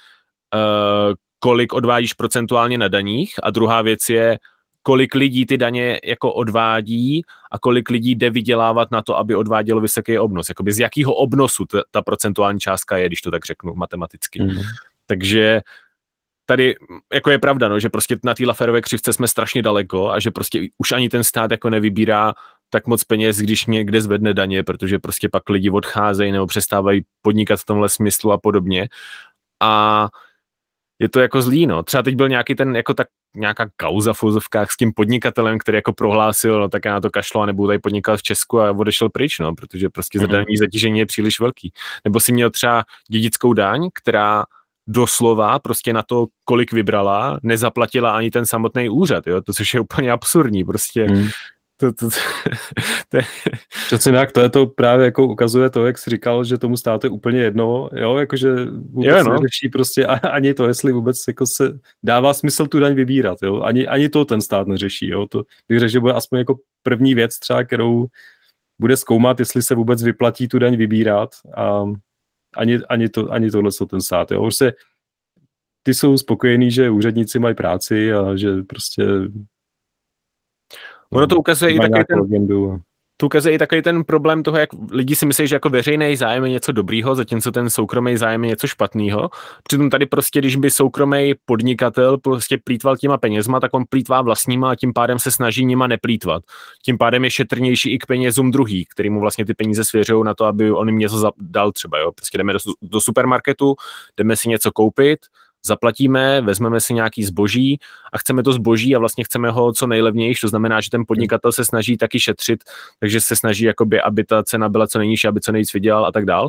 uh, 0.54 1.14
kolik 1.38 1.72
odvádíš 1.72 2.12
procentuálně 2.12 2.78
na 2.78 2.88
daních 2.88 3.34
a 3.42 3.50
druhá 3.50 3.82
věc 3.82 4.08
je, 4.08 4.38
kolik 4.82 5.14
lidí 5.14 5.46
ty 5.46 5.58
daně 5.58 6.00
jako 6.04 6.32
odvádí 6.32 7.22
a 7.50 7.58
kolik 7.58 7.90
lidí 7.90 8.14
jde 8.14 8.30
vydělávat 8.30 8.90
na 8.90 9.02
to, 9.02 9.18
aby 9.18 9.34
odvádělo 9.34 9.80
vysoký 9.80 10.18
obnos. 10.18 10.48
Jakoby 10.48 10.72
z 10.72 10.78
jakého 10.78 11.14
obnosu 11.14 11.64
ta, 11.64 11.82
ta 11.90 12.02
procentuální 12.02 12.60
částka 12.60 12.96
je, 12.96 13.06
když 13.06 13.20
to 13.20 13.30
tak 13.30 13.44
řeknu 13.44 13.74
matematicky. 13.74 14.42
Mm. 14.42 14.60
Takže 15.06 15.60
tady 16.46 16.74
jako 17.12 17.30
je 17.30 17.38
pravda, 17.38 17.68
no, 17.68 17.80
že 17.80 17.88
prostě 17.88 18.18
na 18.24 18.34
té 18.34 18.46
Laferové 18.46 18.80
křivce 18.80 19.12
jsme 19.12 19.28
strašně 19.28 19.62
daleko 19.62 20.10
a 20.10 20.20
že 20.20 20.30
prostě 20.30 20.68
už 20.78 20.92
ani 20.92 21.08
ten 21.08 21.24
stát 21.24 21.50
jako 21.50 21.70
nevybírá 21.70 22.34
tak 22.70 22.86
moc 22.86 23.04
peněz, 23.04 23.38
když 23.38 23.66
někde 23.66 24.00
zvedne 24.00 24.34
daně, 24.34 24.62
protože 24.62 24.98
prostě 24.98 25.28
pak 25.28 25.48
lidi 25.48 25.70
odcházejí 25.70 26.32
nebo 26.32 26.46
přestávají 26.46 27.04
podnikat 27.22 27.60
v 27.60 27.64
tomhle 27.64 27.88
smyslu 27.88 28.32
a 28.32 28.38
podobně. 28.38 28.88
A 29.60 30.08
je 30.98 31.08
to 31.08 31.20
jako 31.20 31.42
zlý, 31.42 31.66
no. 31.66 31.82
Třeba 31.82 32.02
teď 32.02 32.14
byl 32.14 32.28
nějaký 32.28 32.54
ten, 32.54 32.76
jako 32.76 32.94
tak 32.94 33.06
nějaká 33.36 33.70
kauza 33.76 34.12
v 34.12 34.22
úzovkách 34.22 34.70
s 34.70 34.76
tím 34.76 34.92
podnikatelem, 34.92 35.58
který 35.58 35.76
jako 35.76 35.92
prohlásil, 35.92 36.60
no 36.60 36.68
tak 36.68 36.84
já 36.84 36.92
na 36.92 37.00
to 37.00 37.10
kašlo 37.10 37.40
a 37.40 37.46
nebudu 37.46 37.66
tady 37.66 37.78
podnikat 37.78 38.18
v 38.18 38.22
Česku 38.22 38.60
a 38.60 38.70
odešel 38.70 39.08
pryč, 39.08 39.38
no, 39.38 39.54
protože 39.54 39.88
prostě 39.88 40.18
mm-hmm. 40.18 40.58
zatížení 40.58 40.98
je 40.98 41.06
příliš 41.06 41.40
velký. 41.40 41.72
Nebo 42.04 42.20
si 42.20 42.32
měl 42.32 42.50
třeba 42.50 42.84
dědickou 43.08 43.52
daň, 43.52 43.88
která 43.94 44.44
doslova 44.86 45.58
prostě 45.58 45.92
na 45.92 46.02
to, 46.02 46.26
kolik 46.44 46.72
vybrala, 46.72 47.38
nezaplatila 47.42 48.16
ani 48.16 48.30
ten 48.30 48.46
samotný 48.46 48.88
úřad, 48.88 49.26
jo, 49.26 49.42
to 49.42 49.52
což 49.52 49.74
je 49.74 49.80
úplně 49.80 50.12
absurdní, 50.12 50.64
prostě 50.64 51.04
mm 51.04 51.28
to, 51.80 51.92
to, 51.92 52.10
to, 52.10 52.16
to, 53.08 53.16
je... 53.16 53.22
Přesně 53.86 54.12
tak, 54.12 54.32
to 54.32 54.40
je 54.40 54.50
to 54.50 54.66
právě 54.66 55.04
jako 55.04 55.26
ukazuje 55.26 55.70
to, 55.70 55.86
jak 55.86 55.98
jsi 55.98 56.10
říkal, 56.10 56.44
že 56.44 56.58
tomu 56.58 56.76
státu 56.76 57.06
je 57.06 57.10
úplně 57.10 57.40
jedno, 57.40 57.88
jo, 57.92 58.16
jakože 58.16 58.54
vůbec 58.64 59.16
je, 59.16 59.24
no. 59.24 59.32
neřeší 59.32 59.68
prostě 59.68 60.06
ani 60.06 60.54
to, 60.54 60.68
jestli 60.68 60.92
vůbec 60.92 61.16
jako 61.28 61.46
se 61.46 61.78
dává 62.02 62.34
smysl 62.34 62.66
tu 62.66 62.80
daň 62.80 62.94
vybírat, 62.94 63.38
jo, 63.42 63.60
ani, 63.60 63.86
ani 63.86 64.08
to 64.08 64.24
ten 64.24 64.40
stát 64.40 64.66
neřeší, 64.66 65.08
jo, 65.08 65.26
to 65.26 65.42
bych 65.68 65.78
řekl, 65.78 65.92
že 65.92 66.00
bude 66.00 66.12
aspoň 66.12 66.38
jako 66.38 66.58
první 66.82 67.14
věc 67.14 67.38
třeba, 67.38 67.64
kterou 67.64 68.06
bude 68.80 68.96
zkoumat, 68.96 69.38
jestli 69.38 69.62
se 69.62 69.74
vůbec 69.74 70.02
vyplatí 70.02 70.48
tu 70.48 70.58
daň 70.58 70.76
vybírat 70.76 71.30
a 71.56 71.84
ani, 72.56 72.78
ani, 72.88 73.08
to, 73.08 73.32
ani 73.32 73.50
tohle 73.50 73.72
jsou 73.72 73.86
ten 73.86 74.00
stát, 74.00 74.30
jo, 74.30 74.46
už 74.46 74.56
se 74.56 74.72
ty 75.82 75.94
jsou 75.94 76.18
spokojení, 76.18 76.70
že 76.70 76.90
úředníci 76.90 77.38
mají 77.38 77.54
práci 77.54 78.12
a 78.12 78.36
že 78.36 78.62
prostě 78.62 79.04
Ono 81.12 81.26
to 81.26 81.36
ukazuje 81.36 81.74
i 81.74 81.78
takový 81.78 82.04
ten, 82.04 82.46
to 83.20 83.26
ukazuje 83.26 83.54
i 83.54 83.58
takový 83.58 83.82
ten 83.82 84.04
problém 84.04 84.42
toho, 84.42 84.58
jak 84.58 84.68
lidi 84.90 85.16
si 85.16 85.26
myslí, 85.26 85.46
že 85.46 85.56
jako 85.56 85.68
veřejný 85.68 86.16
zájem 86.16 86.44
je 86.44 86.50
něco 86.50 86.72
dobrýho, 86.72 87.14
zatímco 87.14 87.52
ten 87.52 87.70
soukromý 87.70 88.16
zájem 88.16 88.44
je 88.44 88.48
něco 88.48 88.66
špatného. 88.66 89.30
Přitom 89.62 89.90
tady 89.90 90.06
prostě, 90.06 90.38
když 90.38 90.56
by 90.56 90.70
soukromý 90.70 91.34
podnikatel 91.44 92.18
prostě 92.18 92.58
plítval 92.64 92.96
těma 92.96 93.18
penězma, 93.18 93.60
tak 93.60 93.74
on 93.74 93.84
plítvá 93.88 94.22
vlastníma 94.22 94.70
a 94.70 94.74
tím 94.74 94.92
pádem 94.92 95.18
se 95.18 95.30
snaží 95.30 95.64
nima 95.64 95.86
neplítvat. 95.86 96.42
Tím 96.84 96.98
pádem 96.98 97.24
je 97.24 97.30
šetrnější 97.30 97.92
i 97.94 97.98
k 97.98 98.06
penězům 98.06 98.50
druhý, 98.50 98.84
který 98.84 99.10
mu 99.10 99.20
vlastně 99.20 99.44
ty 99.44 99.54
peníze 99.54 99.84
svěřují 99.84 100.24
na 100.24 100.34
to, 100.34 100.44
aby 100.44 100.70
on 100.72 100.88
jim 100.88 100.98
něco 100.98 101.30
dal 101.40 101.72
třeba. 101.72 101.98
Jo? 101.98 102.12
Prostě 102.12 102.38
jdeme 102.38 102.52
do, 102.52 102.58
do 102.82 103.00
supermarketu, 103.00 103.74
jdeme 104.16 104.36
si 104.36 104.48
něco 104.48 104.72
koupit, 104.72 105.18
zaplatíme, 105.66 106.40
vezmeme 106.40 106.80
si 106.80 106.94
nějaký 106.94 107.24
zboží 107.24 107.78
a 108.12 108.18
chceme 108.18 108.42
to 108.42 108.52
zboží 108.52 108.96
a 108.96 108.98
vlastně 108.98 109.24
chceme 109.24 109.50
ho 109.50 109.72
co 109.72 109.86
nejlevnější, 109.86 110.40
to 110.40 110.48
znamená, 110.48 110.80
že 110.80 110.90
ten 110.90 111.04
podnikatel 111.08 111.52
se 111.52 111.64
snaží 111.64 111.96
taky 111.96 112.20
šetřit, 112.20 112.64
takže 113.00 113.20
se 113.20 113.36
snaží, 113.36 113.64
jakoby, 113.64 114.00
aby 114.00 114.24
ta 114.24 114.42
cena 114.42 114.68
byla 114.68 114.86
co 114.86 114.98
nejnižší, 114.98 115.28
aby 115.28 115.40
co 115.40 115.52
nejvíc 115.52 115.72
vydělal 115.72 116.06
a 116.06 116.12
tak 116.12 116.24
dál. 116.24 116.48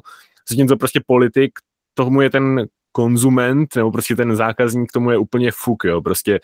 Zatímco 0.49 0.77
prostě 0.77 1.01
politik, 1.05 1.51
tomu 1.93 2.21
je 2.21 2.29
ten 2.29 2.67
konzument, 2.91 3.75
nebo 3.75 3.91
prostě 3.91 4.15
ten 4.15 4.35
zákazník, 4.35 4.91
tomu 4.91 5.11
je 5.11 5.17
úplně 5.17 5.51
fuk, 5.51 5.83
jo, 5.83 6.01
prostě 6.01 6.39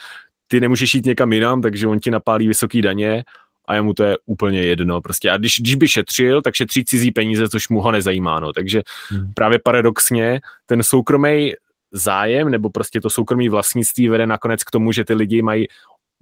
ty 0.48 0.60
nemůžeš 0.60 0.94
jít 0.94 1.06
někam 1.06 1.34
jinam, 1.34 1.62
takže 1.62 1.88
on 1.88 2.00
ti 2.00 2.12
napálí 2.12 2.48
vysoký 2.48 2.82
daně 2.82 3.24
a 3.68 3.76
jemu 3.76 3.94
to 3.94 4.04
je 4.04 4.18
úplně 4.26 4.64
jedno. 4.64 5.02
Prostě 5.02 5.32
a 5.32 5.38
když, 5.38 5.60
když 5.60 5.76
by 5.76 5.88
šetřil, 5.88 6.42
tak 6.42 6.56
šetří 6.56 6.86
cizí 6.86 7.12
peníze, 7.12 7.50
což 7.50 7.70
mu 7.70 7.82
ho 7.82 7.92
nezajímá. 7.92 8.40
No. 8.40 8.54
Takže 8.54 8.82
hmm. 9.10 9.34
právě 9.34 9.60
paradoxně 9.64 10.42
ten 10.66 10.84
soukromý 10.84 11.54
zájem 11.98 12.50
nebo 12.50 12.70
prostě 12.70 13.01
to 13.01 13.10
soukromí 13.10 13.50
vlastnictví 13.50 14.10
vede 14.10 14.27
nakonec 14.27 14.63
k 14.63 14.72
tomu, 14.72 14.92
že 14.92 15.06
ty 15.06 15.13
lidi 15.13 15.42
mají 15.42 15.68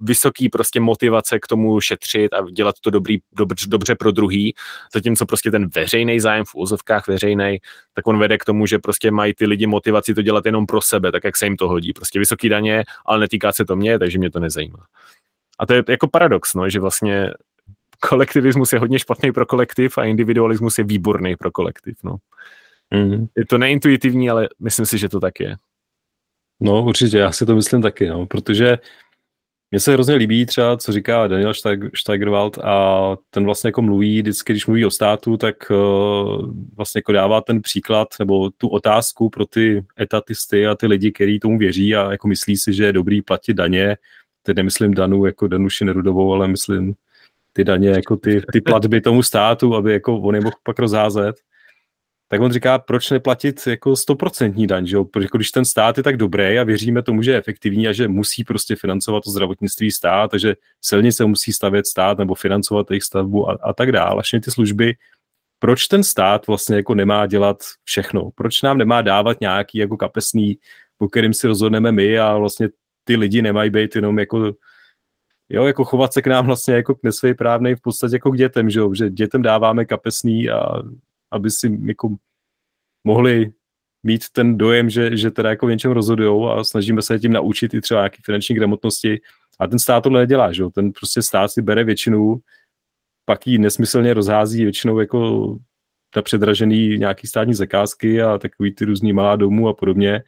vysoký 0.00 0.48
prostě 0.48 0.80
motivace 0.80 1.38
k 1.38 1.46
tomu 1.46 1.80
šetřit 1.80 2.32
a 2.32 2.50
dělat 2.50 2.74
to 2.80 2.90
dobrý, 2.90 3.18
dobře, 3.32 3.66
dobře 3.68 3.94
pro 3.94 4.10
druhý, 4.10 4.54
zatímco 4.94 5.26
prostě 5.26 5.50
ten 5.50 5.68
veřejný 5.74 6.20
zájem 6.20 6.44
v 6.44 6.54
úzovkách 6.54 7.08
veřejný, 7.08 7.58
tak 7.94 8.06
on 8.06 8.18
vede 8.18 8.38
k 8.38 8.44
tomu, 8.44 8.66
že 8.66 8.78
prostě 8.78 9.10
mají 9.10 9.34
ty 9.34 9.46
lidi 9.46 9.66
motivaci 9.66 10.14
to 10.14 10.22
dělat 10.22 10.46
jenom 10.46 10.66
pro 10.66 10.80
sebe, 10.80 11.12
tak 11.12 11.24
jak 11.24 11.36
se 11.36 11.46
jim 11.46 11.56
to 11.56 11.68
hodí. 11.68 11.92
Prostě 11.92 12.18
vysoký 12.18 12.48
daně, 12.48 12.84
ale 13.06 13.18
netýká 13.18 13.52
se 13.52 13.64
to 13.64 13.76
mě, 13.76 13.98
takže 13.98 14.18
mě 14.18 14.30
to 14.30 14.40
nezajímá. 14.40 14.84
A 15.58 15.66
to 15.66 15.74
je 15.74 15.84
jako 15.88 16.08
paradox, 16.08 16.54
no, 16.54 16.70
že 16.70 16.80
vlastně 16.80 17.30
kolektivismus 18.08 18.72
je 18.72 18.78
hodně 18.78 18.98
špatný 18.98 19.32
pro 19.32 19.46
kolektiv 19.46 19.98
a 19.98 20.04
individualismus 20.04 20.78
je 20.78 20.84
výborný 20.84 21.36
pro 21.36 21.50
kolektiv. 21.50 21.96
No. 22.04 22.16
Mm. 22.90 23.26
Je 23.36 23.46
to 23.46 23.58
neintuitivní, 23.58 24.30
ale 24.30 24.48
myslím 24.60 24.86
si, 24.86 24.98
že 24.98 25.08
to 25.08 25.20
tak 25.20 25.40
je. 25.40 25.56
No 26.60 26.84
určitě, 26.84 27.18
já 27.18 27.32
si 27.32 27.46
to 27.46 27.54
myslím 27.54 27.82
taky, 27.82 28.08
no, 28.08 28.26
protože 28.26 28.78
mně 29.70 29.80
se 29.80 29.92
hrozně 29.92 30.14
líbí 30.14 30.46
třeba, 30.46 30.76
co 30.76 30.92
říká 30.92 31.26
Daniel 31.26 31.52
Steigerwald 31.94 32.58
a 32.58 33.16
ten 33.30 33.44
vlastně 33.44 33.68
jako 33.68 33.82
mluví, 33.82 34.22
vždycky, 34.22 34.52
když 34.52 34.66
mluví 34.66 34.84
o 34.84 34.90
státu, 34.90 35.36
tak 35.36 35.70
uh, 35.70 36.50
vlastně 36.76 36.98
jako 36.98 37.12
dává 37.12 37.40
ten 37.40 37.62
příklad 37.62 38.08
nebo 38.18 38.50
tu 38.50 38.68
otázku 38.68 39.30
pro 39.30 39.46
ty 39.46 39.84
etatisty 40.00 40.66
a 40.66 40.74
ty 40.74 40.86
lidi, 40.86 41.12
kteří 41.12 41.40
tomu 41.40 41.58
věří 41.58 41.96
a 41.96 42.10
jako 42.10 42.28
myslí 42.28 42.56
si, 42.56 42.72
že 42.72 42.84
je 42.84 42.92
dobrý 42.92 43.22
platit 43.22 43.54
daně. 43.54 43.96
Teď 44.42 44.56
nemyslím 44.56 44.94
Danu 44.94 45.26
jako 45.26 45.48
Danuši 45.48 45.84
Nerudovou, 45.84 46.32
ale 46.32 46.48
myslím 46.48 46.94
ty 47.52 47.64
daně, 47.64 47.88
jako 47.88 48.16
ty, 48.16 48.42
ty 48.52 48.60
platby 48.60 49.00
tomu 49.00 49.22
státu, 49.22 49.74
aby 49.74 49.92
jako 49.92 50.18
on 50.18 50.34
je 50.34 50.40
mohl 50.40 50.56
pak 50.62 50.78
rozházet 50.78 51.36
tak 52.28 52.40
on 52.40 52.52
říká, 52.52 52.78
proč 52.78 53.10
neplatit 53.10 53.66
jako 53.66 53.96
stoprocentní 53.96 54.66
daň, 54.66 54.86
že 54.86 54.96
jo? 54.96 55.04
Protože 55.04 55.24
jako 55.24 55.38
když 55.38 55.50
ten 55.50 55.64
stát 55.64 55.96
je 55.96 56.02
tak 56.02 56.16
dobrý 56.16 56.58
a 56.58 56.64
věříme 56.64 57.02
tomu, 57.02 57.22
že 57.22 57.30
je 57.30 57.38
efektivní 57.38 57.88
a 57.88 57.92
že 57.92 58.08
musí 58.08 58.44
prostě 58.44 58.76
financovat 58.76 59.24
to 59.24 59.30
zdravotnictví 59.30 59.90
stát, 59.90 60.30
takže 60.30 60.54
silnice 60.80 61.24
musí 61.24 61.52
stavět 61.52 61.86
stát 61.86 62.18
nebo 62.18 62.34
financovat 62.34 62.90
jejich 62.90 63.02
stavbu 63.02 63.50
a, 63.50 63.58
a 63.62 63.72
tak 63.72 63.92
dále, 63.92 64.22
všechny 64.22 64.40
ty 64.40 64.50
služby, 64.50 64.94
proč 65.58 65.86
ten 65.86 66.02
stát 66.02 66.46
vlastně 66.46 66.76
jako 66.76 66.94
nemá 66.94 67.26
dělat 67.26 67.56
všechno? 67.84 68.30
Proč 68.34 68.62
nám 68.62 68.78
nemá 68.78 69.02
dávat 69.02 69.40
nějaký 69.40 69.78
jako 69.78 69.96
kapesný, 69.96 70.58
po 70.98 71.08
kterým 71.08 71.34
si 71.34 71.46
rozhodneme 71.46 71.92
my 71.92 72.18
a 72.18 72.36
vlastně 72.36 72.68
ty 73.04 73.16
lidi 73.16 73.42
nemají 73.42 73.70
být 73.70 73.96
jenom 73.96 74.18
jako 74.18 74.52
jo, 75.48 75.64
jako 75.64 75.84
chovat 75.84 76.12
se 76.12 76.22
k 76.22 76.26
nám 76.26 76.46
vlastně 76.46 76.74
jako 76.74 76.94
k 76.94 77.02
nesvéprávnej 77.02 77.74
v 77.74 77.80
podstatě 77.80 78.16
jako 78.16 78.30
k 78.30 78.36
dětem, 78.36 78.70
že 78.70 78.78
jo, 78.80 78.94
že 78.94 79.10
dětem 79.10 79.42
dáváme 79.42 79.84
kapesný 79.84 80.50
a 80.50 80.82
aby 81.30 81.50
si 81.50 81.78
jako 81.84 82.16
mohli 83.04 83.52
mít 84.02 84.22
ten 84.32 84.58
dojem, 84.58 84.90
že, 84.90 85.16
že 85.16 85.30
teda 85.30 85.50
jako 85.50 85.66
v 85.66 85.70
něčem 85.70 85.92
rozhodují 85.92 86.50
a 86.50 86.64
snažíme 86.64 87.02
se 87.02 87.18
tím 87.18 87.32
naučit 87.32 87.74
i 87.74 87.80
třeba 87.80 88.00
nějaké 88.00 88.16
finanční 88.24 88.54
gramotnosti. 88.54 89.20
A 89.58 89.66
ten 89.66 89.78
stát 89.78 90.02
tohle 90.02 90.20
nedělá, 90.20 90.52
že 90.52 90.62
jo? 90.62 90.70
Ten 90.70 90.92
prostě 90.92 91.22
stát 91.22 91.48
si 91.48 91.62
bere 91.62 91.84
většinu, 91.84 92.40
pak 93.24 93.46
ji 93.46 93.58
nesmyslně 93.58 94.14
rozhází 94.14 94.62
většinou 94.62 94.98
jako 94.98 95.58
ta 96.14 96.22
předražený 96.22 96.98
nějaký 96.98 97.26
státní 97.26 97.54
zakázky 97.54 98.22
a 98.22 98.38
takový 98.38 98.74
ty 98.74 98.84
různý 98.84 99.12
malá 99.12 99.36
domů 99.36 99.68
a 99.68 99.74
podobně. 99.74 100.22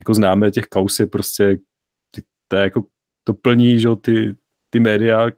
Jako 0.00 0.14
známe 0.14 0.50
těch 0.50 0.66
kaus 0.66 1.00
je 1.00 1.06
prostě 1.06 1.58
to, 2.48 2.56
je 2.56 2.62
jako, 2.62 2.84
to 3.24 3.34
plní, 3.34 3.80
že 3.80 3.88
jo, 3.88 3.96
ty, 3.96 4.36
ty 4.70 4.80
média, 4.80 5.30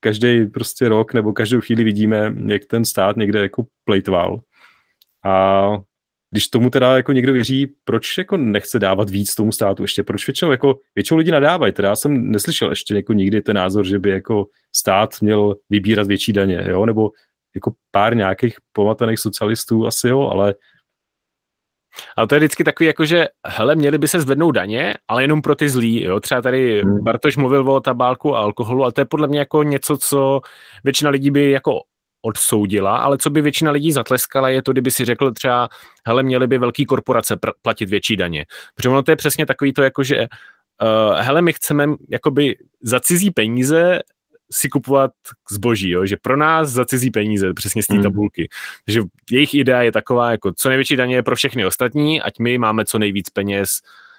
každý 0.00 0.46
prostě 0.46 0.88
rok 0.88 1.14
nebo 1.14 1.32
každou 1.32 1.60
chvíli 1.60 1.84
vidíme, 1.84 2.34
jak 2.46 2.64
ten 2.64 2.84
stát 2.84 3.16
někde 3.16 3.42
jako 3.42 3.66
plejtval. 3.84 4.40
A 5.24 5.66
když 6.30 6.48
tomu 6.48 6.70
teda 6.70 6.96
jako 6.96 7.12
někdo 7.12 7.32
věří, 7.32 7.74
proč 7.84 8.18
jako 8.18 8.36
nechce 8.36 8.78
dávat 8.78 9.10
víc 9.10 9.34
tomu 9.34 9.52
státu 9.52 9.82
ještě, 9.82 10.02
proč 10.02 10.26
většinou, 10.26 10.50
jako, 10.50 10.78
většinou 10.94 11.18
lidi 11.18 11.30
nadávají, 11.30 11.72
teda 11.72 11.88
já 11.88 11.96
jsem 11.96 12.30
neslyšel 12.30 12.70
ještě 12.70 12.94
jako 12.94 13.12
nikdy 13.12 13.42
ten 13.42 13.56
názor, 13.56 13.86
že 13.86 13.98
by 13.98 14.10
jako 14.10 14.46
stát 14.76 15.10
měl 15.20 15.56
vybírat 15.70 16.06
větší 16.06 16.32
daně, 16.32 16.64
jo, 16.68 16.86
nebo 16.86 17.10
jako 17.54 17.72
pár 17.90 18.16
nějakých 18.16 18.56
pomataných 18.72 19.18
socialistů 19.18 19.86
asi 19.86 20.08
jo, 20.08 20.20
ale 20.20 20.54
ale 22.16 22.26
to 22.26 22.34
je 22.34 22.38
vždycky 22.38 22.64
takový, 22.64 22.86
jako 22.86 23.04
že, 23.04 23.26
hele, 23.46 23.74
měli 23.74 23.98
by 23.98 24.08
se 24.08 24.20
zvednout 24.20 24.52
daně, 24.52 24.94
ale 25.08 25.22
jenom 25.22 25.42
pro 25.42 25.54
ty 25.54 25.68
zlí, 25.68 26.04
jo. 26.04 26.20
Třeba 26.20 26.42
tady 26.42 26.82
hmm. 26.82 27.04
Bartoš 27.04 27.36
mluvil 27.36 27.70
o 27.70 27.80
tabáku 27.80 28.36
a 28.36 28.40
alkoholu, 28.40 28.82
ale 28.82 28.92
to 28.92 29.00
je 29.00 29.04
podle 29.04 29.28
mě 29.28 29.38
jako 29.38 29.62
něco, 29.62 29.98
co 29.98 30.40
většina 30.84 31.10
lidí 31.10 31.30
by 31.30 31.50
jako 31.50 31.80
odsoudila, 32.22 32.96
ale 32.96 33.18
co 33.18 33.30
by 33.30 33.42
většina 33.42 33.70
lidí 33.70 33.92
zatleskala, 33.92 34.48
je 34.48 34.62
to, 34.62 34.72
kdyby 34.72 34.90
si 34.90 35.04
řekl 35.04 35.32
třeba, 35.32 35.68
hele, 36.06 36.22
měli 36.22 36.46
by 36.46 36.58
velký 36.58 36.86
korporace 36.86 37.36
pr- 37.36 37.52
platit 37.62 37.90
větší 37.90 38.16
daně. 38.16 38.46
Protože 38.74 38.88
ono 38.88 39.02
to 39.02 39.10
je 39.10 39.16
přesně 39.16 39.46
takový 39.46 39.72
to, 39.72 39.82
jako 39.82 40.02
že 40.02 40.18
uh, 40.18 41.16
hele, 41.18 41.42
my 41.42 41.52
chceme 41.52 41.86
jakoby 42.10 42.56
za 42.82 43.00
cizí 43.00 43.30
peníze 43.30 43.98
si 44.52 44.68
kupovat 44.68 45.10
zboží, 45.50 45.90
jo? 45.90 46.06
že 46.06 46.16
pro 46.22 46.36
nás 46.36 46.68
za 46.68 46.84
cizí 46.84 47.10
peníze, 47.10 47.54
přesně 47.54 47.82
z 47.82 47.86
té 47.86 47.94
mm. 47.94 48.02
tabulky. 48.02 48.48
Takže 48.84 49.02
jejich 49.30 49.54
idea 49.54 49.82
je 49.82 49.92
taková, 49.92 50.30
jako 50.30 50.52
co 50.56 50.68
největší 50.68 50.96
daně 50.96 51.14
je 51.14 51.22
pro 51.22 51.36
všechny 51.36 51.66
ostatní, 51.66 52.22
ať 52.22 52.38
my 52.38 52.58
máme 52.58 52.84
co 52.84 52.98
nejvíc 52.98 53.30
peněz. 53.30 53.70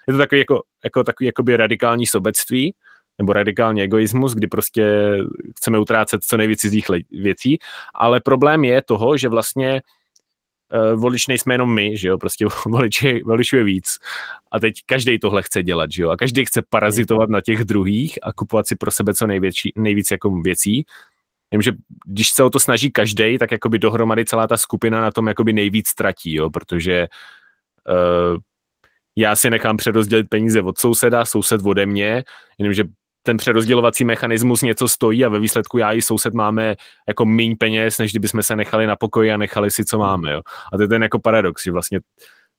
Je 0.07 0.13
to 0.13 0.17
takový 0.17 0.39
jako, 0.39 0.61
jako 0.83 1.03
takový 1.03 1.25
jakoby 1.25 1.57
radikální 1.57 2.07
sobectví, 2.07 2.73
nebo 3.17 3.33
radikální 3.33 3.81
egoismus, 3.81 4.33
kdy 4.33 4.47
prostě 4.47 5.17
chceme 5.57 5.79
utrácet 5.79 6.23
co 6.23 6.37
nejvíc 6.37 6.59
cizích 6.59 6.85
věcí, 7.11 7.59
ale 7.95 8.19
problém 8.19 8.63
je 8.63 8.81
toho, 8.81 9.17
že 9.17 9.29
vlastně 9.29 9.81
volič 10.95 11.27
nejsme 11.27 11.53
jenom 11.53 11.73
my, 11.73 11.97
že 11.97 12.07
jo, 12.07 12.17
prostě 12.17 12.45
voliči, 12.65 13.21
voličů 13.25 13.57
je 13.57 13.63
víc. 13.63 13.99
A 14.51 14.59
teď 14.59 14.75
každý 14.85 15.19
tohle 15.19 15.43
chce 15.43 15.63
dělat, 15.63 15.91
že 15.91 16.03
jo, 16.03 16.09
a 16.09 16.17
každý 16.17 16.45
chce 16.45 16.61
parazitovat 16.69 17.29
na 17.29 17.41
těch 17.41 17.65
druhých 17.65 18.19
a 18.21 18.33
kupovat 18.33 18.67
si 18.67 18.75
pro 18.75 18.91
sebe 18.91 19.13
co 19.13 19.27
největší, 19.27 19.73
nejvíc 19.75 20.11
jako 20.11 20.41
věcí. 20.41 20.85
Vím, 21.51 21.61
že 21.61 21.71
když 22.05 22.29
se 22.29 22.43
o 22.43 22.49
to 22.49 22.59
snaží 22.59 22.91
každý, 22.91 23.37
tak 23.37 23.51
jakoby 23.51 23.79
dohromady 23.79 24.25
celá 24.25 24.47
ta 24.47 24.57
skupina 24.57 25.01
na 25.01 25.11
tom 25.11 25.27
jakoby 25.27 25.53
nejvíc 25.53 25.87
ztratí, 25.87 26.33
jo, 26.33 26.49
protože 26.49 27.07
uh, 27.89 28.37
já 29.15 29.35
si 29.35 29.49
nechám 29.49 29.77
přerozdělit 29.77 30.29
peníze 30.29 30.61
od 30.61 30.77
souseda, 30.77 31.25
soused 31.25 31.61
ode 31.65 31.85
mě, 31.85 32.23
jenomže 32.57 32.83
ten 33.23 33.37
přerozdělovací 33.37 34.05
mechanismus 34.05 34.61
něco 34.61 34.87
stojí 34.87 35.25
a 35.25 35.29
ve 35.29 35.39
výsledku 35.39 35.77
já 35.77 35.93
i 35.93 36.01
soused 36.01 36.33
máme 36.33 36.75
jako 37.07 37.25
méně 37.25 37.55
peněz, 37.59 37.97
než 37.97 38.11
kdybychom 38.11 38.43
se 38.43 38.55
nechali 38.55 38.87
na 38.87 38.95
pokoji 38.95 39.31
a 39.31 39.37
nechali 39.37 39.71
si, 39.71 39.85
co 39.85 39.97
máme. 39.97 40.31
Jo. 40.31 40.41
A 40.73 40.77
to 40.77 40.83
je 40.83 40.87
ten 40.87 41.03
jako 41.03 41.19
paradox, 41.19 41.63
že 41.63 41.71
vlastně 41.71 41.99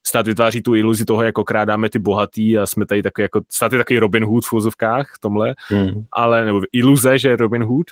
stát 0.07 0.26
vytváří 0.26 0.62
tu 0.62 0.75
iluzi 0.75 1.04
toho, 1.04 1.23
jako 1.23 1.45
krádáme 1.45 1.90
ty 1.90 1.99
bohatý 1.99 2.59
a 2.59 2.66
jsme 2.66 2.87
tady 2.87 3.02
takový, 3.02 3.23
jako, 3.23 3.40
stát 3.52 3.73
je 3.73 3.78
takový 3.78 3.99
Robin 3.99 4.25
Hood 4.25 4.45
v 4.45 4.52
úzovkách 4.52 5.14
v 5.16 5.19
tomhle, 5.21 5.54
mm. 5.71 6.04
ale, 6.12 6.45
nebo 6.45 6.61
iluze, 6.73 7.19
že 7.19 7.28
je 7.28 7.37
Robin 7.37 7.64
Hood, 7.64 7.87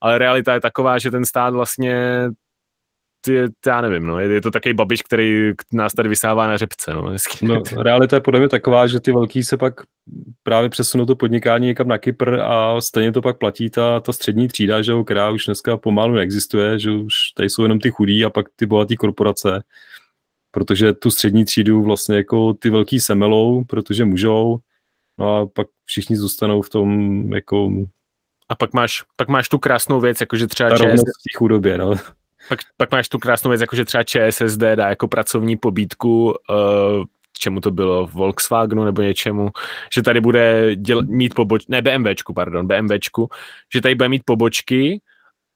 ale 0.00 0.18
realita 0.18 0.54
je 0.54 0.60
taková, 0.60 0.98
že 0.98 1.10
ten 1.10 1.24
stát 1.24 1.54
vlastně 1.54 2.24
je, 3.28 3.48
já 3.66 3.80
nevím, 3.80 4.06
no, 4.06 4.20
je, 4.20 4.32
je 4.32 4.40
to 4.40 4.50
takový 4.50 4.74
babiš, 4.74 5.02
který 5.02 5.52
nás 5.72 5.92
tady 5.92 6.08
vysává 6.08 6.46
na 6.46 6.56
řepce. 6.56 6.94
No, 6.94 7.16
no, 7.42 7.62
realita 7.82 8.16
je 8.16 8.20
podle 8.20 8.40
mě 8.40 8.48
taková, 8.48 8.86
že 8.86 9.00
ty 9.00 9.12
velký 9.12 9.44
se 9.44 9.56
pak 9.56 9.74
právě 10.42 10.68
přesunou 10.70 11.06
to 11.06 11.16
podnikání 11.16 11.66
někam 11.66 11.88
na 11.88 11.98
Kypr 11.98 12.40
a 12.40 12.80
stejně 12.80 13.12
to 13.12 13.22
pak 13.22 13.38
platí 13.38 13.70
ta, 13.70 14.00
ta 14.00 14.12
střední 14.12 14.48
třída, 14.48 14.82
že 14.82 14.92
jo, 14.92 15.04
která 15.04 15.30
už 15.30 15.46
dneska 15.46 15.76
pomalu 15.76 16.14
neexistuje, 16.14 16.78
že 16.78 16.90
už 16.90 17.14
tady 17.36 17.50
jsou 17.50 17.62
jenom 17.62 17.78
ty 17.78 17.90
chudí 17.90 18.24
a 18.24 18.30
pak 18.30 18.46
ty 18.56 18.66
bohatý 18.66 18.96
korporace, 18.96 19.62
protože 20.50 20.92
tu 20.92 21.10
střední 21.10 21.44
třídu 21.44 21.82
vlastně 21.82 22.16
jako 22.16 22.54
ty 22.54 22.70
velký 22.70 23.00
semelou, 23.00 23.64
protože 23.64 24.04
můžou, 24.04 24.58
no 25.18 25.36
a 25.36 25.46
pak 25.46 25.66
všichni 25.84 26.16
zůstanou 26.16 26.62
v 26.62 26.70
tom 26.70 27.32
jako 27.32 27.70
a 28.48 28.54
pak 28.54 28.72
máš, 28.72 29.02
pak 29.16 29.28
máš 29.28 29.48
tu 29.48 29.58
krásnou 29.58 30.00
věc, 30.00 30.20
jakože 30.20 30.46
třeba 30.46 30.70
ta 30.70 30.76
ČS... 30.76 31.02
v 31.34 31.36
chudobě, 31.36 31.78
no. 31.78 31.94
Pak, 32.48 32.58
pak 32.76 32.92
máš 32.92 33.08
tu 33.08 33.18
krásnou 33.18 33.48
věc, 33.50 33.60
jakože 33.60 33.84
třeba 33.84 34.04
ČSSD 34.04 34.60
dá 34.74 34.88
jako 34.88 35.08
pracovní 35.08 35.56
pobídku, 35.56 36.34
uh, 36.50 37.04
čemu 37.38 37.60
to 37.60 37.70
bylo, 37.70 38.06
Volkswagenu 38.06 38.84
nebo 38.84 39.02
něčemu, 39.02 39.50
že 39.94 40.02
tady 40.02 40.20
bude 40.20 40.76
děl, 40.76 41.02
mít 41.02 41.34
pobočky, 41.34 41.72
ne 41.72 41.82
BMWčku, 41.82 42.34
pardon, 42.34 42.66
BMWčku, 42.66 43.28
že 43.74 43.80
tady 43.80 43.94
bude 43.94 44.08
mít 44.08 44.22
pobočky 44.24 45.00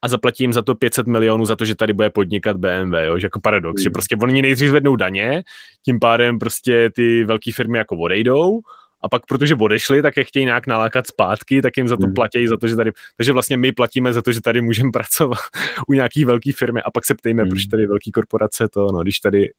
a 0.01 0.07
zaplatí 0.07 0.43
jim 0.43 0.53
za 0.53 0.61
to 0.61 0.75
500 0.75 1.07
milionů 1.07 1.45
za 1.45 1.55
to, 1.55 1.65
že 1.65 1.75
tady 1.75 1.93
bude 1.93 2.09
podnikat 2.09 2.57
BMW, 2.57 2.93
jo? 2.93 3.19
že 3.19 3.25
jako 3.25 3.39
paradox, 3.39 3.81
mm. 3.81 3.83
že 3.83 3.89
prostě 3.89 4.15
oni 4.21 4.41
nejdřív 4.41 4.69
zvednou 4.69 4.95
daně, 4.95 5.43
tím 5.85 5.99
pádem 5.99 6.39
prostě 6.39 6.89
ty 6.95 7.23
velké 7.23 7.51
firmy 7.53 7.77
jako 7.77 7.97
odejdou 7.97 8.59
a 9.01 9.09
pak 9.09 9.25
protože 9.25 9.55
odešli, 9.55 10.01
tak 10.01 10.17
je 10.17 10.23
chtějí 10.23 10.45
nějak 10.45 10.67
nalákat 10.67 11.07
zpátky, 11.07 11.61
tak 11.61 11.77
jim 11.77 11.87
za 11.87 11.97
to 11.97 12.05
hmm. 12.05 12.13
platí, 12.13 12.47
za 12.47 12.57
to, 12.57 12.67
že 12.67 12.75
tady, 12.75 12.91
takže 13.17 13.33
vlastně 13.33 13.57
my 13.57 13.71
platíme 13.71 14.13
za 14.13 14.21
to, 14.21 14.31
že 14.31 14.41
tady 14.41 14.61
můžeme 14.61 14.91
pracovat 14.91 15.39
u 15.87 15.93
nějaký 15.93 16.25
velké 16.25 16.51
firmy 16.53 16.81
a 16.81 16.91
pak 16.91 17.05
se 17.05 17.15
ptejme, 17.15 17.41
hmm. 17.43 17.49
proč 17.49 17.65
tady 17.65 17.87
velké 17.87 18.11
korporace 18.11 18.67
to, 18.69 18.91
no, 18.91 19.03
když 19.03 19.19
tady 19.19 19.49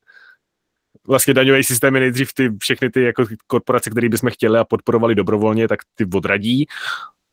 vlastně 1.06 1.35
daňový 1.35 1.64
systém 1.64 1.94
je 1.94 2.00
nejdřív 2.00 2.32
ty, 2.35 2.50
všechny 2.61 2.90
ty 2.90 3.02
jako 3.02 3.25
korporace, 3.47 3.90
které 3.90 4.09
bychom 4.09 4.30
chtěli 4.30 4.59
a 4.59 4.64
podporovali 4.64 5.14
dobrovolně, 5.14 5.68
tak 5.68 5.80
ty 5.94 6.06
odradí 6.14 6.66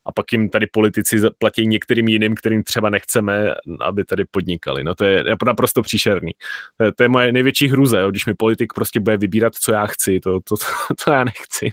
a 0.07 0.11
pak 0.11 0.31
jim 0.31 0.49
tady 0.49 0.67
politici 0.67 1.17
platí 1.37 1.67
některým 1.67 2.07
jiným, 2.07 2.35
kterým 2.35 2.63
třeba 2.63 2.89
nechceme, 2.89 3.55
aby 3.81 4.05
tady 4.05 4.25
podnikali. 4.31 4.83
No 4.83 4.95
to 4.95 5.05
je 5.05 5.23
naprosto 5.45 5.81
příšerný. 5.81 6.31
To 6.77 6.83
je, 6.83 6.91
to 6.91 7.03
je 7.03 7.09
moje 7.09 7.31
největší 7.31 7.67
hruze, 7.67 7.99
jo, 7.99 8.09
když 8.09 8.25
mi 8.25 8.33
politik 8.33 8.73
prostě 8.73 8.99
bude 8.99 9.17
vybírat, 9.17 9.55
co 9.55 9.71
já 9.71 9.85
chci, 9.85 10.19
to, 10.19 10.39
to, 10.39 10.57
to, 10.57 10.65
to 11.05 11.11
já 11.11 11.23
nechci. 11.23 11.71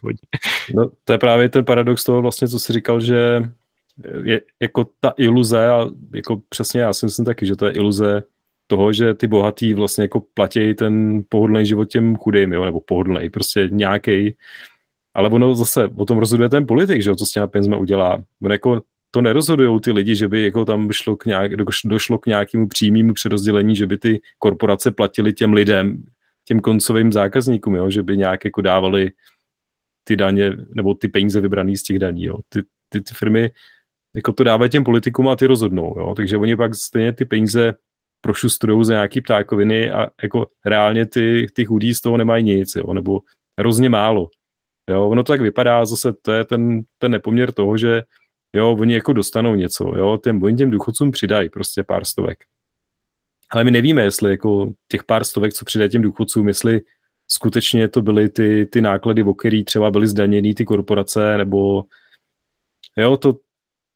No, 0.74 0.90
to 1.04 1.12
je 1.12 1.18
právě 1.18 1.48
ten 1.48 1.64
paradox 1.64 2.04
toho 2.04 2.22
vlastně, 2.22 2.48
co 2.48 2.58
jsi 2.58 2.72
říkal, 2.72 3.00
že 3.00 3.42
je 4.24 4.40
jako 4.62 4.86
ta 5.00 5.12
iluze, 5.16 5.68
a 5.68 5.86
jako 6.14 6.40
přesně 6.48 6.80
já 6.80 6.92
si 6.92 7.06
myslím 7.06 7.24
taky, 7.24 7.46
že 7.46 7.56
to 7.56 7.66
je 7.66 7.72
iluze 7.72 8.22
toho, 8.66 8.92
že 8.92 9.14
ty 9.14 9.26
bohatý 9.26 9.74
vlastně 9.74 10.04
jako 10.04 10.22
platí 10.34 10.74
ten 10.74 11.22
pohodlný 11.28 11.66
život 11.66 11.84
těm 11.84 12.16
chudým, 12.16 12.52
jo, 12.52 12.64
nebo 12.64 12.80
pohodlný, 12.80 13.30
prostě 13.30 13.68
nějaký. 13.72 14.36
Ale 15.14 15.28
ono 15.28 15.54
zase, 15.54 15.88
o 15.97 16.04
tom 16.04 16.18
rozhoduje 16.18 16.49
ten 16.49 16.66
politik, 16.66 17.02
že 17.02 17.11
jo, 17.11 17.16
co 17.16 17.26
s 17.26 17.30
těmi 17.30 17.49
penězmi 17.49 17.76
udělá. 17.76 18.23
On 18.42 18.52
jako 18.52 18.83
to 19.11 19.21
nerozhodují 19.21 19.80
ty 19.80 19.92
lidi, 19.92 20.16
že 20.16 20.28
by 20.28 20.44
jako 20.44 20.64
tam 20.64 20.92
šlo 20.92 21.16
k 21.16 21.26
nějak, 21.26 21.52
došlo 21.85 22.18
k 22.18 22.26
nějakému 22.26 22.68
přímému 22.68 23.14
přerozdělení, 23.14 23.76
že 23.76 23.87
by 23.87 23.99
ty 23.99 24.21
korporace 24.38 24.90
platily 24.90 25.33
těm 25.33 25.52
lidem, 25.52 26.02
těm 26.44 26.61
koncovým 26.61 27.12
zákazníkům, 27.12 27.75
jo, 27.75 27.90
že 27.90 28.02
by 28.02 28.16
nějak 28.16 28.44
jako 28.44 28.61
dávali 28.61 29.11
ty 30.04 30.16
daně, 30.16 30.52
nebo 30.75 30.94
ty 30.94 31.09
peníze 31.09 31.40
vybrané 31.40 31.76
z 31.76 31.83
těch 31.83 31.99
daní. 31.99 32.25
Jo. 32.25 32.38
Ty, 32.49 32.62
ty, 32.88 33.00
ty 33.00 33.14
firmy 33.14 33.50
jako 34.14 34.33
to 34.33 34.44
dávají 34.44 34.71
těm 34.71 34.85
politikům 34.85 35.28
a 35.28 35.37
ty 35.37 35.47
rozhodnou. 35.47 35.94
Jo. 35.99 36.14
Takže 36.16 36.37
oni 36.37 36.56
pak 36.56 36.75
stejně 36.75 37.12
ty 37.12 37.25
peníze 37.25 37.75
prošustrují 38.21 38.85
za 38.85 38.92
nějaký 38.92 39.21
ptákoviny 39.21 39.90
a 39.90 40.09
jako 40.23 40.47
reálně 40.64 41.06
ty, 41.06 41.47
ty 41.54 41.64
chudí 41.64 41.94
z 41.94 42.00
toho 42.00 42.16
nemají 42.16 42.44
nic, 42.44 42.76
jo, 42.76 42.92
nebo 42.92 43.21
hrozně 43.59 43.88
málo. 43.88 44.28
Jo, 44.90 45.08
ono 45.08 45.22
to 45.22 45.32
tak 45.32 45.40
vypadá, 45.40 45.84
zase 45.84 46.12
to 46.12 46.32
je 46.32 46.44
ten, 46.44 46.82
ten 46.98 47.12
nepoměr 47.12 47.52
toho, 47.52 47.76
že 47.76 48.02
jo, 48.56 48.76
oni 48.80 48.94
jako 48.94 49.12
dostanou 49.12 49.54
něco, 49.54 49.84
jo, 49.96 50.18
těm, 50.24 50.42
oni 50.42 50.56
těm 50.56 50.70
důchodcům 50.70 51.10
přidají 51.10 51.48
prostě 51.48 51.82
pár 51.82 52.04
stovek. 52.04 52.38
Ale 53.50 53.64
my 53.64 53.70
nevíme, 53.70 54.02
jestli 54.02 54.30
jako 54.30 54.72
těch 54.88 55.04
pár 55.04 55.24
stovek, 55.24 55.52
co 55.52 55.64
přidají 55.64 55.90
těm 55.90 56.02
důchodcům, 56.02 56.48
jestli 56.48 56.80
skutečně 57.28 57.88
to 57.88 58.02
byly 58.02 58.28
ty, 58.28 58.66
ty 58.66 58.80
náklady, 58.80 59.22
o 59.22 59.34
který 59.34 59.64
třeba 59.64 59.90
byly 59.90 60.06
zdaněny 60.06 60.54
ty 60.54 60.64
korporace, 60.64 61.38
nebo 61.38 61.84
jo, 62.96 63.16
to 63.16 63.38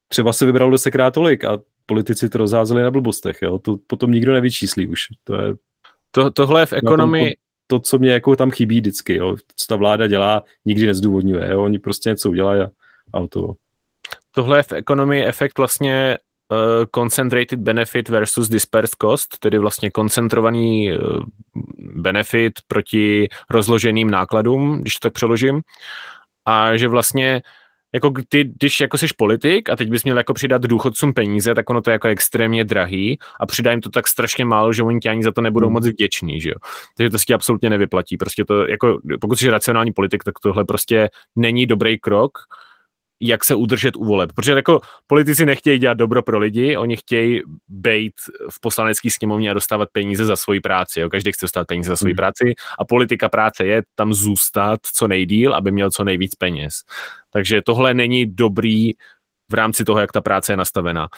třeba 0.08 0.32
se 0.32 0.46
vybralo 0.46 0.70
desetkrát 0.70 1.14
tolik 1.14 1.44
a 1.44 1.58
politici 1.86 2.28
to 2.28 2.38
rozházeli 2.38 2.82
na 2.82 2.90
blbostech, 2.90 3.38
jo? 3.42 3.58
to 3.58 3.76
potom 3.86 4.12
nikdo 4.12 4.32
nevyčíslí 4.32 4.86
už. 4.86 5.00
To 5.24 5.34
je... 5.34 5.54
To, 6.10 6.30
tohle 6.30 6.62
je 6.62 6.66
v 6.66 6.72
ekonomii... 6.72 7.36
To, 7.70 7.80
co 7.80 7.98
mě 7.98 8.12
jako 8.12 8.36
tam 8.36 8.50
chybí 8.50 8.80
vždycky, 8.80 9.14
jo? 9.14 9.36
co 9.56 9.66
ta 9.68 9.76
vláda 9.76 10.06
dělá, 10.06 10.44
nikdy 10.64 10.86
nezdůvodňuje. 10.86 11.50
Jo? 11.50 11.64
Oni 11.64 11.78
prostě 11.78 12.10
něco 12.10 12.30
udělají 12.30 12.62
a, 12.62 12.70
a 13.12 13.26
to. 13.26 13.54
Tohle 14.34 14.58
je 14.58 14.62
v 14.62 14.72
ekonomii 14.72 15.24
efekt 15.24 15.58
vlastně 15.58 16.18
uh, 16.52 16.84
concentrated 16.94 17.58
benefit 17.58 18.08
versus 18.08 18.48
dispersed 18.48 18.96
cost, 19.02 19.38
tedy 19.38 19.58
vlastně 19.58 19.90
koncentrovaný 19.90 20.92
uh, 20.92 21.22
benefit 21.78 22.52
proti 22.68 23.28
rozloženým 23.50 24.10
nákladům, 24.10 24.80
když 24.80 24.94
to 24.94 25.08
tak 25.08 25.12
přeložím. 25.12 25.60
A 26.46 26.76
že 26.76 26.88
vlastně 26.88 27.42
jako 27.94 28.12
ty, 28.28 28.44
když 28.44 28.80
jako 28.80 28.98
jsi 28.98 29.06
politik 29.16 29.70
a 29.70 29.76
teď 29.76 29.90
bys 29.90 30.04
měl 30.04 30.16
jako 30.16 30.34
přidat 30.34 30.62
důchodcům 30.62 31.14
peníze, 31.14 31.54
tak 31.54 31.70
ono 31.70 31.80
to 31.80 31.90
je 31.90 31.92
jako 31.92 32.08
extrémně 32.08 32.64
drahý 32.64 33.18
a 33.40 33.46
přidá 33.46 33.70
jim 33.70 33.80
to 33.80 33.90
tak 33.90 34.08
strašně 34.08 34.44
málo, 34.44 34.72
že 34.72 34.82
oni 34.82 35.00
ti 35.00 35.08
ani 35.08 35.22
za 35.22 35.32
to 35.32 35.40
nebudou 35.40 35.66
hmm. 35.66 35.74
moc 35.74 35.86
vděční, 35.86 36.40
že 36.40 36.48
jo. 36.50 36.56
Takže 36.96 37.10
to 37.10 37.18
si 37.18 37.24
ti 37.24 37.34
absolutně 37.34 37.70
nevyplatí. 37.70 38.16
Prostě 38.16 38.44
to, 38.44 38.66
jako, 38.66 38.98
pokud 39.20 39.38
jsi 39.38 39.50
racionální 39.50 39.92
politik, 39.92 40.24
tak 40.24 40.34
tohle 40.42 40.64
prostě 40.64 41.08
není 41.36 41.66
dobrý 41.66 41.98
krok, 41.98 42.38
jak 43.20 43.44
se 43.44 43.54
udržet 43.54 43.96
u 43.96 44.04
voleb. 44.04 44.32
Protože 44.32 44.52
jako 44.52 44.80
politici 45.06 45.46
nechtějí 45.46 45.78
dělat 45.78 45.94
dobro 45.94 46.22
pro 46.22 46.38
lidi, 46.38 46.76
oni 46.76 46.96
chtějí 46.96 47.42
být 47.68 48.12
v 48.50 48.60
poslanecké 48.60 49.10
sněmovně 49.10 49.50
a 49.50 49.54
dostávat 49.54 49.88
peníze 49.92 50.24
za 50.24 50.36
svoji 50.36 50.60
práci. 50.60 51.00
Jo? 51.00 51.10
Každý 51.10 51.32
chce 51.32 51.44
dostat 51.44 51.66
peníze 51.66 51.88
za 51.88 51.96
svoji 51.96 52.12
hmm. 52.12 52.16
práci 52.16 52.54
a 52.78 52.84
politika 52.84 53.28
práce 53.28 53.66
je 53.66 53.82
tam 53.94 54.14
zůstat 54.14 54.80
co 54.94 55.08
nejdíl, 55.08 55.54
aby 55.54 55.72
měl 55.72 55.90
co 55.90 56.04
nejvíc 56.04 56.34
peněz. 56.34 56.82
Takže 57.32 57.62
tohle 57.62 57.94
není 57.94 58.26
dobrý 58.26 58.92
v 59.50 59.54
rámci 59.54 59.84
toho, 59.84 60.00
jak 60.00 60.12
ta 60.12 60.20
práce 60.20 60.52
je 60.52 60.56
nastavená. 60.56 61.08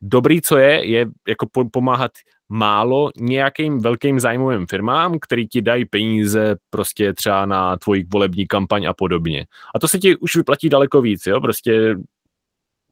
Dobrý, 0.00 0.42
co 0.42 0.56
je, 0.58 0.86
je 0.86 1.06
jako 1.28 1.46
pomáhat 1.72 2.10
málo 2.48 3.10
nějakým 3.16 3.78
velkým 3.78 4.20
zájmovým 4.20 4.66
firmám, 4.66 5.18
který 5.18 5.48
ti 5.48 5.62
dají 5.62 5.84
peníze 5.84 6.56
prostě 6.70 7.12
třeba 7.12 7.46
na 7.46 7.76
tvoji 7.76 8.04
volební 8.12 8.46
kampaň 8.46 8.84
a 8.84 8.92
podobně. 8.92 9.46
A 9.74 9.78
to 9.78 9.88
se 9.88 9.98
ti 9.98 10.16
už 10.16 10.36
vyplatí 10.36 10.68
daleko 10.68 11.00
víc, 11.02 11.26
jo, 11.26 11.40
prostě 11.40 11.96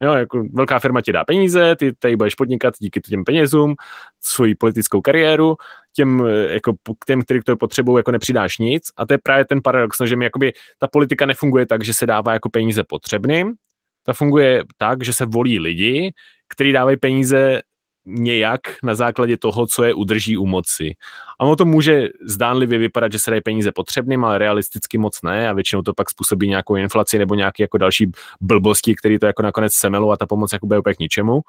Jo, 0.03 0.12
jako 0.12 0.45
velká 0.53 0.79
firma 0.79 1.01
ti 1.01 1.12
dá 1.12 1.25
peníze, 1.25 1.77
ty 1.77 1.92
tady 1.92 2.16
budeš 2.16 2.35
podnikat 2.35 2.75
díky 2.79 3.01
těm 3.01 3.25
penězům, 3.25 3.75
svoji 4.21 4.55
politickou 4.55 5.01
kariéru, 5.01 5.57
těm, 5.92 6.27
jako, 6.49 6.75
těm, 7.07 7.23
který 7.23 7.40
to 7.40 7.57
potřebují, 7.57 7.99
jako 7.99 8.12
nepřidáš 8.12 8.59
nic. 8.59 8.90
A 8.97 9.07
to 9.07 9.14
je 9.14 9.19
právě 9.23 9.45
ten 9.45 9.62
paradox, 9.62 9.99
no, 9.99 10.07
že 10.07 10.16
mi 10.16 10.25
jakoby, 10.25 10.53
ta 10.79 10.88
politika 10.88 11.27
nefunguje 11.27 11.66
tak, 11.66 11.85
že 11.85 11.95
se 11.95 12.07
dává 12.07 12.33
jako 12.33 12.51
peníze 12.51 12.85
potřebným, 12.85 13.55
ta 14.03 14.12
funguje 14.12 14.64
tak, 14.77 15.05
že 15.05 15.12
se 15.12 15.27
volí 15.27 15.59
lidi, 15.59 16.12
kteří 16.49 16.73
dávají 16.73 16.97
peníze 16.97 17.62
nějak 18.07 18.61
na 18.83 18.95
základě 18.95 19.37
toho, 19.37 19.66
co 19.66 19.85
je 19.85 19.95
udrží 19.95 20.37
u 20.37 20.47
moci. 20.47 20.95
A 21.40 21.45
ono 21.45 21.57
to 21.57 21.64
může 21.64 22.09
zdánlivě 22.25 22.79
vypadat, 22.79 23.12
že 23.12 23.19
se 23.19 23.31
dají 23.31 23.42
peníze 23.42 23.73
potřebným, 23.73 24.25
ale 24.25 24.38
realisticky 24.38 24.99
moc 24.99 25.23
ne 25.23 25.49
a 25.49 25.53
většinou 25.53 25.83
to 25.83 25.95
pak 25.95 26.11
způsobí 26.11 26.49
nějakou 26.49 26.77
inflaci 26.77 27.19
nebo 27.19 27.35
nějaké 27.35 27.62
jako 27.62 27.79
další 27.79 28.11
blbosti, 28.40 28.95
které 28.95 29.19
to 29.19 29.27
jako 29.27 29.42
nakonec 29.42 29.75
semelou 29.75 30.11
a 30.11 30.16
ta 30.16 30.27
pomoc 30.27 30.53
jako 30.53 30.66
bude 30.66 30.79
úplně 30.79 30.95
k 30.95 30.99
ničemu. 30.99 31.40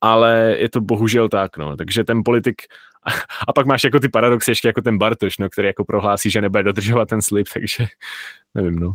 Ale 0.00 0.56
je 0.58 0.68
to 0.68 0.80
bohužel 0.80 1.28
tak, 1.28 1.56
no. 1.56 1.76
Takže 1.76 2.04
ten 2.04 2.22
politik 2.24 2.62
a 3.48 3.52
pak 3.52 3.66
máš 3.66 3.84
jako 3.84 4.00
ty 4.00 4.08
paradoxy 4.08 4.50
ještě 4.50 4.68
jako 4.68 4.82
ten 4.82 4.98
Bartoš, 4.98 5.38
no, 5.38 5.48
který 5.48 5.66
jako 5.66 5.84
prohlásí, 5.84 6.30
že 6.30 6.40
nebude 6.40 6.62
dodržovat 6.62 7.08
ten 7.08 7.22
slib, 7.22 7.46
takže 7.54 7.86
nevím, 8.54 8.78
no. 8.78 8.92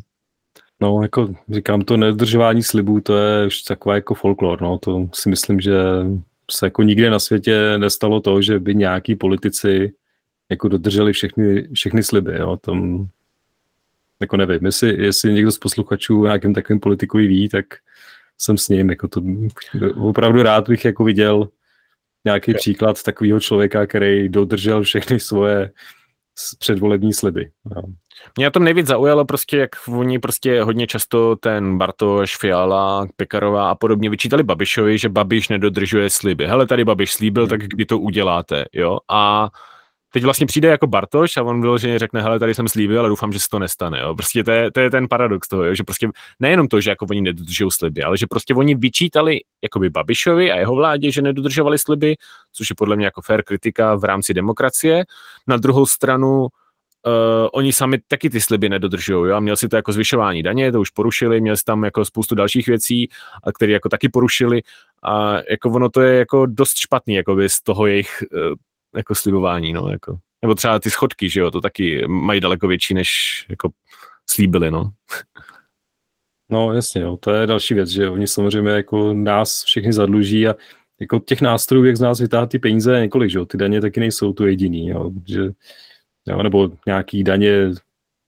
No, 0.81 1.01
jako 1.01 1.35
říkám, 1.49 1.81
to 1.81 1.97
nedodržování 1.97 2.63
slibů, 2.63 3.01
to 3.01 3.17
je 3.17 3.47
už 3.47 3.61
taková 3.61 3.95
jako 3.95 4.13
folklor, 4.13 4.61
no, 4.61 4.77
to 4.77 5.09
si 5.13 5.29
myslím, 5.29 5.59
že 5.59 5.73
se 6.51 6.65
jako 6.65 6.83
nikde 6.83 7.09
na 7.09 7.19
světě 7.19 7.77
nestalo 7.77 8.19
to, 8.19 8.41
že 8.41 8.59
by 8.59 8.75
nějaký 8.75 9.15
politici 9.15 9.93
jako 10.49 10.67
dodrželi 10.67 11.13
všechny, 11.13 11.67
všechny 11.73 12.03
sliby, 12.03 12.37
jo, 12.37 12.57
tam 12.57 13.07
jako 14.19 14.37
nevím, 14.37 14.65
jestli, 14.65 15.03
jestli 15.03 15.33
někdo 15.33 15.51
z 15.51 15.57
posluchačů 15.57 16.23
nějakým 16.23 16.53
takovým 16.53 16.79
politikovi 16.79 17.27
ví, 17.27 17.49
tak 17.49 17.65
jsem 18.37 18.57
s 18.57 18.69
ním, 18.69 18.89
jako 18.89 19.07
to 19.07 19.21
opravdu 19.95 20.43
rád 20.43 20.69
bych 20.69 20.85
jako 20.85 21.03
viděl 21.03 21.49
nějaký 22.25 22.53
příklad 22.53 23.03
takového 23.03 23.39
člověka, 23.39 23.85
který 23.85 24.29
dodržel 24.29 24.83
všechny 24.83 25.19
svoje 25.19 25.71
předvolební 26.59 27.13
sliby. 27.13 27.49
Jo. 27.75 27.81
Mě 28.37 28.45
na 28.45 28.51
tom 28.51 28.63
nejvíc 28.63 28.87
zaujalo 28.87 29.25
prostě, 29.25 29.57
jak 29.57 29.69
oni 29.87 30.19
prostě 30.19 30.63
hodně 30.63 30.87
často 30.87 31.35
ten 31.35 31.77
Bartoš, 31.77 32.37
Fiala, 32.37 33.07
Pekarová 33.15 33.69
a 33.69 33.75
podobně 33.75 34.09
vyčítali 34.09 34.43
Babišovi, 34.43 34.97
že 34.97 35.09
Babiš 35.09 35.49
nedodržuje 35.49 36.09
sliby. 36.09 36.47
Hele, 36.47 36.67
tady 36.67 36.85
Babiš 36.85 37.13
slíbil, 37.13 37.47
tak 37.47 37.61
kdy 37.61 37.85
to 37.85 37.99
uděláte, 37.99 38.65
jo? 38.73 38.97
A 39.09 39.49
teď 40.17 40.23
vlastně 40.23 40.47
přijde 40.47 40.67
jako 40.67 40.87
Bartoš 40.87 41.37
a 41.37 41.43
on 41.43 41.61
vyloženě 41.61 41.99
řekne, 41.99 42.21
hele, 42.21 42.39
tady 42.39 42.53
jsem 42.53 42.67
slíbil, 42.67 42.99
ale 42.99 43.09
doufám, 43.09 43.33
že 43.33 43.39
se 43.39 43.47
to 43.51 43.59
nestane. 43.59 43.99
Jo? 43.99 44.15
Prostě 44.15 44.43
to 44.43 44.51
je, 44.51 44.71
to 44.71 44.79
je 44.79 44.89
ten 44.91 45.07
paradox 45.07 45.47
toho, 45.47 45.63
jo? 45.63 45.75
že 45.75 45.83
prostě 45.83 46.09
nejenom 46.39 46.67
to, 46.67 46.81
že 46.81 46.89
jako 46.89 47.05
oni 47.09 47.21
nedodržují 47.21 47.71
sliby, 47.71 48.03
ale 48.03 48.17
že 48.17 48.25
prostě 48.29 48.53
oni 48.53 48.75
vyčítali 48.75 49.39
jakoby 49.63 49.89
Babišovi 49.89 50.51
a 50.51 50.55
jeho 50.55 50.75
vládě, 50.75 51.11
že 51.11 51.21
nedodržovali 51.21 51.79
sliby, 51.79 52.15
což 52.53 52.69
je 52.69 52.75
podle 52.75 52.95
mě 52.95 53.05
jako 53.05 53.21
fair 53.21 53.43
kritika 53.43 53.95
v 53.95 54.03
rámci 54.03 54.33
demokracie. 54.33 55.05
Na 55.47 55.57
druhou 55.57 55.85
stranu 55.85 56.41
uh, 56.41 56.49
oni 57.53 57.73
sami 57.73 57.97
taky 58.07 58.29
ty 58.29 58.41
sliby 58.41 58.69
nedodržují. 58.69 59.31
A 59.31 59.39
měl 59.39 59.55
si 59.55 59.69
to 59.69 59.75
jako 59.75 59.93
zvyšování 59.93 60.43
daně, 60.43 60.71
to 60.71 60.81
už 60.81 60.89
porušili, 60.89 61.41
měl 61.41 61.57
si 61.57 61.63
tam 61.63 61.83
jako 61.83 62.05
spoustu 62.05 62.35
dalších 62.35 62.67
věcí, 62.67 63.09
které 63.55 63.73
jako 63.73 63.89
taky 63.89 64.09
porušili. 64.09 64.61
A 65.03 65.37
jako 65.49 65.69
ono 65.69 65.89
to 65.89 66.01
je 66.01 66.17
jako 66.17 66.45
dost 66.45 66.77
špatný 66.77 67.15
jako 67.15 67.37
z 67.47 67.61
toho 67.61 67.87
jejich 67.87 68.23
uh, 68.33 68.55
jako 68.97 69.15
slibování. 69.15 69.73
No, 69.73 69.89
jako. 69.89 70.17
Nebo 70.41 70.55
třeba 70.55 70.79
ty 70.79 70.89
schodky, 70.89 71.29
že 71.29 71.39
jo, 71.39 71.51
to 71.51 71.61
taky 71.61 72.07
mají 72.07 72.41
daleko 72.41 72.67
větší, 72.67 72.93
než 72.93 73.09
jako 73.49 73.69
slíbili, 74.29 74.71
no. 74.71 74.91
No 76.49 76.73
jasně, 76.73 77.01
jo, 77.01 77.17
to 77.17 77.31
je 77.31 77.47
další 77.47 77.73
věc, 77.73 77.89
že 77.89 78.09
oni 78.09 78.27
samozřejmě 78.27 78.71
jako 78.71 79.13
nás 79.13 79.63
všechny 79.63 79.93
zadluží 79.93 80.47
a 80.47 80.55
jako 80.99 81.19
těch 81.19 81.41
nástrojů, 81.41 81.85
jak 81.85 81.97
z 81.97 82.01
nás 82.01 82.19
vytáhat 82.19 82.49
ty 82.49 82.59
peníze, 82.59 82.93
je 82.95 83.01
několik, 83.01 83.29
že 83.29 83.37
jo, 83.37 83.45
ty 83.45 83.57
daně 83.57 83.81
taky 83.81 83.99
nejsou 83.99 84.33
tu 84.33 84.45
jediný, 84.45 84.87
jo, 84.87 85.11
že 85.27 85.41
jo, 86.27 86.43
nebo 86.43 86.71
nějaký 86.85 87.23
daně, 87.23 87.69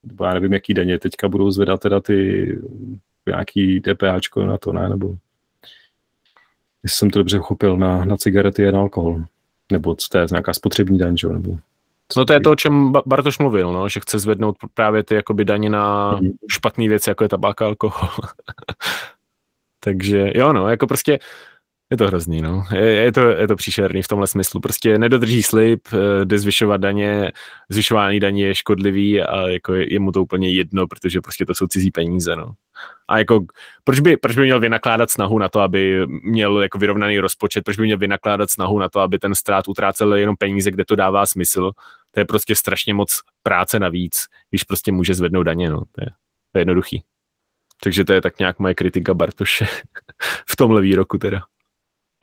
nebo 0.03 0.25
já 0.25 0.33
nevím, 0.33 0.53
jaký 0.53 0.73
daně 0.73 0.99
teďka 0.99 1.27
budou 1.27 1.51
zvedat 1.51 1.81
teda 1.81 1.99
ty 1.99 2.59
nějaký 3.27 3.79
DPHčko 3.79 4.45
na 4.45 4.57
to, 4.57 4.73
ne, 4.73 4.89
nebo 4.89 5.15
jestli 6.83 6.97
jsem 6.97 7.09
to 7.09 7.19
dobře 7.19 7.37
chopil, 7.37 7.77
na, 7.77 8.05
na 8.05 8.17
cigarety 8.17 8.67
a 8.67 8.71
na 8.71 8.79
alkohol. 8.79 9.23
Nebo 9.71 9.95
to 10.11 10.17
je 10.17 10.27
nějaká 10.31 10.53
spotřební 10.53 10.97
daň, 10.97 11.17
že? 11.17 11.27
nebo 11.27 11.57
No 12.17 12.25
to 12.25 12.33
je 12.33 12.39
to, 12.39 12.51
o 12.51 12.55
čem 12.55 12.93
Bartoš 13.05 13.39
mluvil, 13.39 13.73
no, 13.73 13.89
že 13.89 13.99
chce 13.99 14.19
zvednout 14.19 14.55
právě 14.73 15.03
ty 15.03 15.15
jakoby 15.15 15.45
daně 15.45 15.69
na 15.69 16.15
mm. 16.15 16.31
špatné 16.51 16.87
věci, 16.87 17.09
jako 17.09 17.23
je 17.23 17.29
tabák 17.29 17.61
a 17.61 17.65
alkohol. 17.65 18.09
Takže 19.79 20.31
jo, 20.35 20.53
no, 20.53 20.69
jako 20.69 20.87
prostě 20.87 21.19
je 21.91 21.97
to 21.97 22.07
hrozný, 22.07 22.41
no. 22.41 22.63
Je, 22.71 22.85
je, 22.85 23.11
to, 23.11 23.21
je 23.21 23.47
to 23.47 23.55
příšerný 23.55 24.01
v 24.01 24.07
tomhle 24.07 24.27
smyslu. 24.27 24.59
Prostě 24.59 24.97
nedodrží 24.97 25.43
slib, 25.43 25.87
eh, 25.93 26.25
jde 26.25 26.39
zvyšovat 26.39 26.77
daně, 26.77 27.31
zvyšování 27.69 28.19
daní 28.19 28.41
je 28.41 28.55
škodlivý 28.55 29.21
a 29.21 29.47
jako 29.47 29.73
je, 29.73 29.93
je 29.93 29.99
mu 29.99 30.11
to 30.11 30.21
úplně 30.21 30.51
jedno, 30.51 30.87
protože 30.87 31.21
prostě 31.21 31.45
to 31.45 31.55
jsou 31.55 31.67
cizí 31.67 31.91
peníze, 31.91 32.35
no. 32.35 32.51
A 33.07 33.17
jako, 33.17 33.45
proč 33.83 33.99
by, 33.99 34.17
proč 34.17 34.35
by 34.35 34.41
měl 34.41 34.59
vynakládat 34.59 35.11
snahu 35.11 35.39
na 35.39 35.49
to, 35.49 35.59
aby 35.59 36.07
měl 36.07 36.61
jako 36.61 36.77
vyrovnaný 36.77 37.19
rozpočet, 37.19 37.63
proč 37.63 37.77
by 37.77 37.83
měl 37.83 37.97
vynakládat 37.97 38.49
snahu 38.49 38.79
na 38.79 38.89
to, 38.89 38.99
aby 38.99 39.19
ten 39.19 39.35
stát 39.35 39.67
utrácel 39.67 40.13
jenom 40.13 40.35
peníze, 40.35 40.71
kde 40.71 40.85
to 40.85 40.95
dává 40.95 41.25
smysl. 41.25 41.71
To 42.11 42.19
je 42.19 42.25
prostě 42.25 42.55
strašně 42.55 42.93
moc 42.93 43.21
práce 43.43 43.79
navíc, 43.79 44.25
když 44.49 44.63
prostě 44.63 44.91
může 44.91 45.13
zvednout 45.13 45.43
daně, 45.43 45.69
no. 45.69 45.77
To 45.77 46.01
je, 46.01 46.07
to 46.51 46.57
je 46.57 46.61
jednoduchý. 46.61 47.03
Takže 47.83 48.05
to 48.05 48.13
je 48.13 48.21
tak 48.21 48.39
nějak 48.39 48.59
moje 48.59 48.75
kritika 48.75 49.13
Bartoše 49.13 49.65
v 50.49 50.55
tomhle 50.55 50.81
výroku 50.81 51.17
teda. 51.17 51.41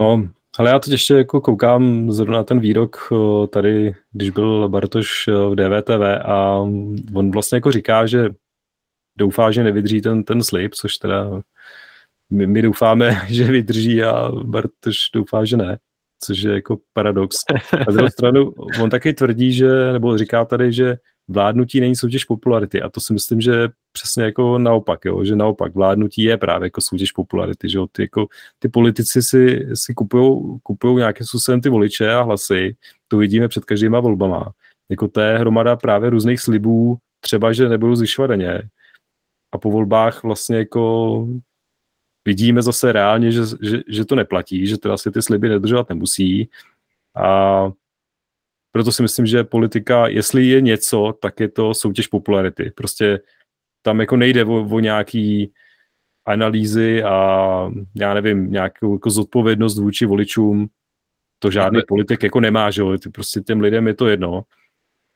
No, 0.01 0.29
ale 0.59 0.71
já 0.71 0.79
teď 0.79 0.93
ještě 0.93 1.15
jako 1.15 1.41
koukám 1.41 2.13
zrovna 2.13 2.37
na 2.37 2.45
ten 2.45 2.61
výrok 2.61 3.13
tady, 3.51 3.95
když 4.13 4.31
byl 4.31 4.69
Bartoš 4.69 5.27
v 5.27 5.55
DVTV 5.55 6.03
a 6.25 6.57
on 7.15 7.31
vlastně 7.31 7.57
jako 7.57 7.73
říká, 7.73 8.07
že 8.07 8.29
doufá, 9.19 9.51
že 9.51 9.65
nevydrží 9.65 10.01
ten, 10.01 10.25
ten 10.25 10.43
slib, 10.43 10.75
což 10.75 10.97
teda 10.97 11.43
my, 12.31 12.47
my 12.47 12.63
doufáme, 12.63 13.21
že 13.29 13.45
vydrží 13.45 14.03
a 14.03 14.31
Bartoš 14.45 14.97
doufá, 15.15 15.45
že 15.45 15.57
ne, 15.57 15.79
což 16.25 16.43
je 16.43 16.55
jako 16.55 16.79
paradox. 16.93 17.37
A 17.89 17.93
z 17.93 17.95
druhé 17.95 18.11
stranu 18.11 18.53
on 18.83 18.91
taky 18.91 19.13
tvrdí, 19.13 19.53
že, 19.53 19.93
nebo 19.93 20.19
říká 20.19 20.45
tady, 20.45 20.73
že 20.73 20.97
vládnutí 21.29 21.81
není 21.81 21.97
soutěž 21.97 22.25
popularity 22.25 22.83
a 22.83 22.89
to 22.89 23.01
si 23.01 23.13
myslím, 23.13 23.41
že 23.41 23.69
přesně 23.93 24.25
jako 24.25 24.59
naopak, 24.59 25.05
jo, 25.05 25.25
že 25.25 25.37
naopak 25.37 25.75
vládnutí 25.75 26.23
je 26.23 26.37
právě 26.37 26.67
jako 26.67 26.81
soutěž 26.81 27.13
popularity, 27.13 27.69
že 27.69 27.79
jo, 27.79 27.87
ty, 27.93 28.03
jako, 28.03 28.27
ty 28.59 28.69
politici 28.69 29.23
si, 29.23 29.67
si 29.75 29.95
kupují, 29.95 30.59
kupují 30.63 30.97
nějakým 30.97 31.27
způsobem 31.27 31.61
ty 31.61 31.69
voliče 31.69 32.13
a 32.13 32.23
hlasy, 32.23 32.77
to 33.09 33.17
vidíme 33.17 33.49
před 33.49 33.65
každýma 33.65 34.01
volbama. 34.01 34.53
Jako 34.91 35.09
to 35.09 35.21
je 35.21 35.39
hromada 35.39 35.77
právě 35.77 36.11
různých 36.11 36.41
slibů, 36.41 36.97
třeba, 37.21 37.53
že 37.53 37.69
nebudou 37.69 37.95
zvyšovat 37.95 38.27
daně 38.27 38.63
a 39.53 39.59
po 39.59 39.71
volbách 39.71 40.23
vlastně 40.23 40.57
jako 40.57 41.29
vidíme 42.27 42.63
zase 42.63 42.93
reálně, 42.93 43.33
že, 43.33 43.43
že, 43.63 43.79
že 43.89 44.05
to 44.05 44.15
neplatí, 44.15 44.67
že 44.67 44.79
teda 44.79 44.97
si 44.97 45.11
ty 45.11 45.23
sliby 45.23 45.49
nedržovat 45.49 45.89
nemusí 45.89 46.51
a 47.17 47.71
proto 48.73 48.93
si 48.93 49.03
myslím, 49.03 49.27
že 49.27 49.45
politika, 49.45 50.09
jestli 50.09 50.47
je 50.47 50.61
něco, 50.61 51.15
tak 51.23 51.41
je 51.41 51.49
to 51.49 51.75
soutěž 51.75 52.07
popularity. 52.07 52.73
Prostě 52.75 53.21
tam 53.83 54.01
jako 54.01 54.17
nejde 54.17 54.45
o, 54.45 54.69
o 54.69 54.81
nějaký 54.81 55.53
analýzy 56.27 57.03
a 57.03 57.71
já 57.95 58.15
nevím, 58.15 58.53
nějakou 58.53 58.95
jako 58.95 59.11
zodpovědnost 59.11 59.79
vůči 59.79 60.07
voličům. 60.07 60.69
To 61.39 61.51
žádný 61.51 61.79
tak, 61.79 61.87
politik 61.87 62.23
jako 62.23 62.41
nemá, 62.41 62.71
že 62.71 62.83
jo? 62.83 62.97
Prostě 63.13 63.41
těm 63.41 63.61
lidem 63.61 63.87
je 63.87 63.95
to 63.95 64.09
jedno. 64.09 64.43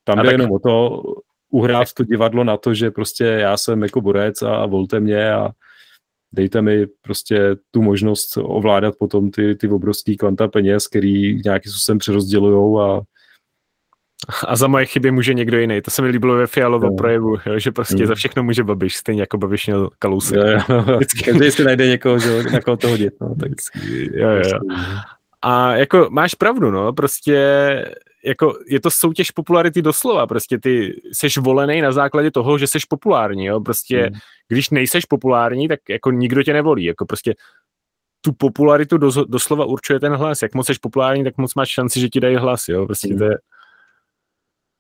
Tam 0.05 0.19
jde 0.19 0.25
tak... 0.25 0.33
jenom 0.33 0.53
o 0.53 0.59
to 0.59 1.03
uhrát 1.51 1.93
to 1.93 2.05
divadlo 2.05 2.45
na 2.45 2.57
to, 2.57 2.75
že 2.75 2.91
prostě 2.91 3.25
já 3.25 3.57
jsem 3.57 3.83
jako 3.83 4.01
borec 4.01 4.43
a 4.43 4.67
volte 4.67 5.01
mě 5.01 5.33
a 5.33 5.51
dejte 6.33 6.63
mi 6.63 6.87
prostě 6.87 7.57
tu 7.71 7.83
možnost 7.83 8.39
ovládat 8.43 8.95
potom 8.99 9.31
ty, 9.31 9.55
ty 9.55 9.69
obrovský 9.69 10.17
kvanta 10.17 10.49
peněz, 10.49 10.87
který 10.87 11.43
nějakým 11.45 11.73
způsobem 11.73 11.99
přerozdělujou 11.99 12.81
a 12.81 13.03
a 14.47 14.57
za 14.57 14.67
moje 14.67 14.87
chyby 14.87 15.11
může 15.11 15.35
někdo 15.35 15.59
jiný. 15.59 15.83
To 15.83 15.91
se 15.91 16.03
mi 16.03 16.09
líbilo 16.09 16.35
ve 16.35 16.47
Fialovo 16.47 16.87
no. 16.87 16.95
projevu, 16.95 17.37
jo, 17.47 17.59
že 17.59 17.71
prostě 17.71 18.03
mm. 18.03 18.07
za 18.07 18.15
všechno 18.15 18.43
může 18.43 18.65
Babiš, 18.65 18.97
stejně 18.97 19.23
jako 19.23 19.39
Babiš 19.39 19.67
měl 19.67 19.91
kalousek. 19.99 20.37
Jo, 20.37 20.45
jo. 20.69 21.01
Každý 21.25 21.51
si 21.51 21.65
najde 21.65 21.87
někoho, 21.87 22.19
že, 22.19 22.43
na 22.43 22.61
koho 22.61 22.77
to 22.77 22.89
hodit. 22.89 23.15
No, 23.21 23.35
tak... 23.35 23.51
jo, 24.13 24.29
jo. 24.31 24.61
A 25.43 25.75
jako 25.75 26.09
máš 26.11 26.35
pravdu, 26.35 26.71
no, 26.71 26.93
prostě 26.93 27.37
jako 28.25 28.59
je 28.67 28.81
to 28.81 28.91
soutěž 28.91 29.31
popularity 29.31 29.83
doslova, 29.83 30.27
prostě 30.27 30.59
ty 30.59 31.01
seš 31.13 31.39
volený 31.39 31.81
na 31.81 31.93
základě 31.93 32.31
toho, 32.31 32.59
že 32.59 32.67
seš 32.67 32.85
populární, 32.85 33.45
jo, 33.45 33.61
prostě 33.61 34.11
mm. 34.13 34.19
když 34.49 34.71
nejseš 34.71 35.05
populární, 35.05 35.69
tak 35.69 35.81
jako 35.89 36.11
nikdo 36.11 36.43
tě 36.43 36.53
nevolí, 36.53 36.85
jako 36.85 37.07
prostě 37.07 37.35
tu 38.21 38.33
popularitu 38.33 38.99
doslova 39.29 39.65
určuje 39.65 40.01
ten 40.01 40.13
hlas, 40.13 40.43
jak 40.43 40.55
moc 40.55 40.67
seš 40.67 40.79
populární, 40.79 41.25
tak 41.25 41.39
moc 41.39 41.55
máš 41.55 41.71
šanci, 41.71 42.01
že 42.01 42.09
ti 42.09 42.21
dají 42.21 42.37
hlas, 42.37 42.69
jo, 42.69 42.87
prostě 42.87 43.13
mm. 43.13 43.19
to 43.19 43.25
je 43.25 43.39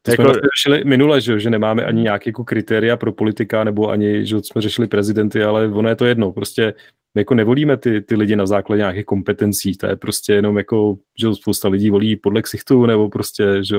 to 0.02 0.10
jako... 0.10 0.22
jsme 0.22 0.26
vlastně 0.26 0.48
řešili 0.56 0.84
minule, 0.84 1.20
že, 1.20 1.40
že 1.40 1.50
nemáme 1.50 1.84
ani 1.84 2.02
nějaké 2.02 2.28
jako 2.28 2.44
kritéria 2.44 2.96
pro 2.96 3.12
politika, 3.12 3.64
nebo 3.64 3.90
ani, 3.90 4.26
že 4.26 4.36
jsme 4.42 4.62
řešili 4.62 4.88
prezidenty, 4.88 5.42
ale 5.42 5.68
ono 5.68 5.88
je 5.88 5.96
to 5.96 6.06
jedno. 6.06 6.32
Prostě 6.32 6.74
my 7.14 7.20
jako 7.20 7.34
nevolíme 7.34 7.76
ty, 7.76 8.00
ty 8.00 8.16
lidi 8.16 8.36
na 8.36 8.46
základě 8.46 8.80
nějakých 8.80 9.04
kompetencí, 9.04 9.76
to 9.76 9.86
je 9.86 9.96
prostě 9.96 10.32
jenom 10.32 10.58
jako, 10.58 10.96
že 11.20 11.34
spousta 11.34 11.68
lidí 11.68 11.90
volí 11.90 12.16
podle 12.16 12.42
ksichtu, 12.42 12.86
nebo 12.86 13.08
prostě, 13.08 13.44
že 13.60 13.76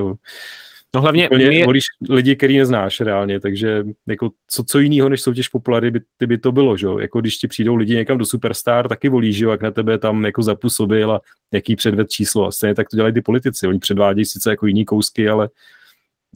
No 0.94 1.00
hlavně 1.00 1.28
my... 1.36 1.64
volíš 1.64 1.84
lidi, 2.10 2.36
který 2.36 2.58
neznáš 2.58 3.00
reálně, 3.00 3.40
takže 3.40 3.84
jako 4.08 4.30
co, 4.48 4.64
co 4.64 4.78
jiného 4.78 5.08
než 5.08 5.20
soutěž 5.20 5.48
popularity 5.48 5.90
by, 5.90 6.00
ty 6.16 6.26
by 6.26 6.38
to 6.38 6.52
bylo, 6.52 6.76
že 6.76 6.86
Jako 7.00 7.20
když 7.20 7.36
ti 7.36 7.48
přijdou 7.48 7.74
lidi 7.74 7.94
někam 7.94 8.18
do 8.18 8.24
Superstar, 8.24 8.88
taky 8.88 9.08
volíš, 9.08 9.36
že 9.36 9.46
jak 9.46 9.62
na 9.62 9.70
tebe 9.70 9.98
tam 9.98 10.24
jako 10.24 10.42
zapůsobil 10.42 11.12
a 11.12 11.20
jaký 11.52 11.76
předved 11.76 12.10
číslo. 12.10 12.46
A 12.46 12.52
stejně 12.52 12.74
tak 12.74 12.88
to 12.88 12.96
dělají 12.96 13.14
ty 13.14 13.20
politici. 13.20 13.66
Oni 13.66 13.78
předvádějí 13.78 14.24
sice 14.24 14.50
jako 14.50 14.66
jiný 14.66 14.84
kousky, 14.84 15.28
ale 15.28 15.48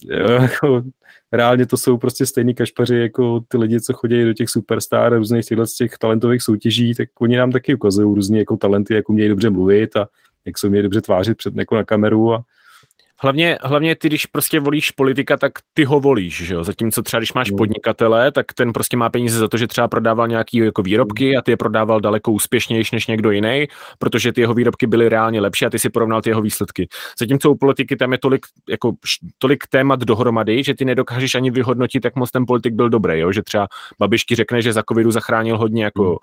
jako, 0.43 0.83
reálně 1.33 1.67
to 1.67 1.77
jsou 1.77 1.99
prostě 1.99 2.27
stejný 2.27 2.55
kašpaři 2.55 2.97
jako 2.97 3.41
ty 3.49 3.59
lidi, 3.59 3.81
co 3.81 3.93
chodí 3.93 4.25
do 4.25 4.33
těch 4.33 4.49
superstar 4.49 5.17
různých 5.17 5.45
těchto 5.45 5.65
těch 5.79 5.99
talentových 5.99 6.43
soutěží, 6.43 6.95
tak 6.95 7.09
oni 7.21 7.37
nám 7.37 7.53
taky 7.53 7.75
ukazují 7.75 8.15
různé 8.15 8.39
jako 8.39 8.57
talenty, 8.57 8.95
jak 8.95 9.09
umějí 9.09 9.29
dobře 9.29 9.51
mluvit 9.51 9.97
a 9.97 10.09
jak 10.45 10.59
se 10.59 10.67
umějí 10.67 10.83
dobře 10.83 11.01
tvářit 11.01 11.37
před 11.37 11.57
jako 11.57 11.75
na 11.75 11.85
kameru 11.85 12.33
a 12.33 12.45
Hlavně, 13.23 13.59
hlavně 13.63 13.97
ty, 13.97 14.09
když 14.09 14.27
prostě 14.27 14.61
volíš 14.61 14.91
politika, 14.91 15.37
tak 15.37 15.53
ty 15.75 15.85
ho 15.85 16.01
volíš, 16.01 16.47
že 16.47 16.55
jo? 16.55 16.65
Zatímco 16.65 17.03
třeba, 17.03 17.21
když 17.21 17.33
máš 17.33 17.51
no. 17.51 17.57
podnikatele, 17.57 18.33
tak 18.33 18.53
ten 18.53 18.73
prostě 18.73 18.97
má 18.97 19.11
peníze 19.11 19.39
za 19.39 19.49
to, 19.49 19.57
že 19.57 19.67
třeba 19.67 19.89
prodával 19.89 20.29
nějaký 20.29 20.57
jako 20.57 20.83
výrobky 20.83 21.37
a 21.37 21.43
ty 21.43 21.51
je 21.51 21.57
prodával 21.57 22.01
daleko 22.01 22.33
úspěšnější 22.33 22.97
než 22.97 23.07
někdo 23.07 23.31
jiný, 23.31 23.67
protože 23.99 24.33
ty 24.33 24.41
jeho 24.41 24.55
výrobky 24.55 24.87
byly 24.87 25.09
reálně 25.09 25.41
lepší 25.41 25.67
a 25.67 25.71
ty 25.71 25.79
si 25.79 25.91
porovnal 25.91 26.23
ty 26.23 26.31
jeho 26.31 26.43
výsledky. 26.43 26.89
Zatímco 27.19 27.51
u 27.51 27.57
politiky 27.57 27.97
tam 27.97 28.13
je 28.13 28.19
tolik, 28.19 28.47
jako, 28.69 28.93
tolik 29.39 29.67
témat 29.67 30.01
dohromady, 30.01 30.65
že 30.65 30.75
ty 30.75 30.85
nedokážeš 30.85 31.35
ani 31.35 31.51
vyhodnotit, 31.51 32.05
jak 32.05 32.17
moc 32.17 32.31
ten 32.31 32.47
politik 32.47 32.75
byl 32.75 32.89
dobrý, 32.89 33.19
jo? 33.19 33.33
že 33.33 33.43
třeba 33.43 33.69
Babišky 33.99 34.35
řekne, 34.35 34.63
že 34.63 34.73
za 34.73 34.83
covidu 34.89 35.11
zachránil 35.11 35.59
hodně 35.59 35.85
jako 35.85 36.09
hmm 36.09 36.17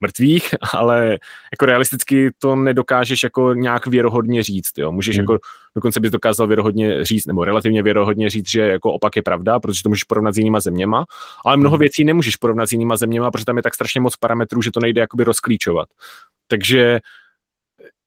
mrtvých, 0.00 0.54
ale 0.74 1.18
jako 1.52 1.66
realisticky 1.66 2.30
to 2.38 2.56
nedokážeš 2.56 3.22
jako 3.22 3.54
nějak 3.54 3.86
věrohodně 3.86 4.42
říct, 4.42 4.78
jo. 4.78 4.92
Můžeš 4.92 5.16
hmm. 5.16 5.22
jako, 5.22 5.38
dokonce 5.74 6.00
bys 6.00 6.10
dokázal 6.10 6.46
věrohodně 6.46 7.04
říct, 7.04 7.26
nebo 7.26 7.44
relativně 7.44 7.82
věrohodně 7.82 8.30
říct, 8.30 8.50
že 8.50 8.60
jako 8.60 8.92
opak 8.92 9.16
je 9.16 9.22
pravda, 9.22 9.60
protože 9.60 9.82
to 9.82 9.88
můžeš 9.88 10.04
porovnat 10.04 10.34
s 10.34 10.38
jinýma 10.38 10.60
zeměma, 10.60 11.04
ale 11.44 11.56
mnoho 11.56 11.76
hmm. 11.76 11.80
věcí 11.80 12.04
nemůžeš 12.04 12.36
porovnat 12.36 12.66
s 12.66 12.72
jinýma 12.72 12.96
zeměma, 12.96 13.30
protože 13.30 13.44
tam 13.44 13.56
je 13.56 13.62
tak 13.62 13.74
strašně 13.74 14.00
moc 14.00 14.16
parametrů, 14.16 14.62
že 14.62 14.70
to 14.70 14.80
nejde 14.80 15.00
jakoby 15.00 15.24
rozklíčovat. 15.24 15.88
Takže 16.48 17.00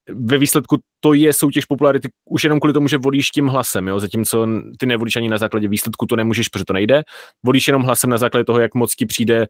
ve 0.09 0.37
výsledku 0.37 0.77
to 0.99 1.13
je 1.13 1.33
soutěž 1.33 1.65
popularity 1.65 2.09
už 2.29 2.43
jenom 2.43 2.59
kvůli 2.59 2.73
tomu, 2.73 2.87
že 2.87 2.97
volíš 2.97 3.29
tím 3.29 3.47
hlasem, 3.47 3.87
jo? 3.87 3.99
zatímco 3.99 4.47
ty 4.79 4.85
nevolíš 4.85 5.15
ani 5.15 5.29
na 5.29 5.37
základě 5.37 5.67
výsledku, 5.67 6.05
to 6.05 6.15
nemůžeš, 6.15 6.47
protože 6.47 6.65
to 6.65 6.73
nejde. 6.73 7.03
Volíš 7.43 7.67
jenom 7.67 7.83
hlasem 7.83 8.09
na 8.09 8.17
základě 8.17 8.45
toho, 8.45 8.59
jak 8.59 8.73
moc 8.73 8.95
ti 8.95 9.05
přijde 9.05 9.47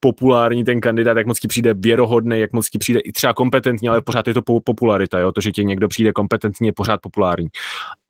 populární 0.00 0.64
ten 0.64 0.80
kandidát, 0.80 1.16
jak 1.16 1.26
moc 1.26 1.40
ti 1.40 1.48
přijde 1.48 1.74
věrohodný, 1.74 2.40
jak 2.40 2.52
moc 2.52 2.70
ti 2.70 2.78
přijde 2.78 3.00
i 3.00 3.12
třeba 3.12 3.34
kompetentní, 3.34 3.88
ale 3.88 4.02
pořád 4.02 4.28
je 4.28 4.34
to 4.34 4.42
popularita, 4.42 5.18
jo? 5.18 5.32
to, 5.32 5.40
že 5.40 5.52
ti 5.52 5.64
někdo 5.64 5.88
přijde 5.88 6.12
kompetentní, 6.12 6.66
je 6.66 6.72
pořád 6.72 7.00
populární. 7.00 7.48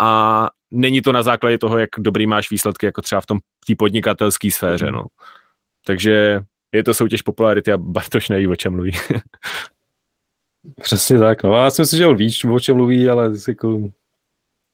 A 0.01 0.49
není 0.71 1.03
to 1.03 1.13
na 1.13 1.23
základě 1.23 1.59
toho, 1.59 1.79
jak 1.79 1.91
dobrý 1.99 2.27
máš 2.27 2.51
výsledky, 2.51 2.87
jako 2.87 3.03
třeba 3.03 3.21
v 3.21 3.27
tom 3.27 3.39
té 3.67 3.75
podnikatelské 3.79 4.51
sféře. 4.51 4.93
No. 4.93 5.05
Takže 5.87 6.41
je 6.73 6.85
to 6.85 6.95
soutěž 6.95 7.23
popularity 7.23 7.73
a 7.73 7.77
Bartoš 7.77 8.29
neví, 8.29 8.47
o 8.47 8.57
čem 8.57 8.73
mluví. 8.73 8.93
Přesně 10.83 11.19
tak, 11.19 11.43
no. 11.43 11.57
Já 11.57 11.71
si 11.71 11.83
myslím, 11.83 11.99
že 11.99 12.07
on 12.07 12.17
ví, 12.17 12.33
o 12.53 12.61
čem 12.61 12.77
mluví, 12.77 13.09
ale 13.09 13.31
jako 13.49 13.91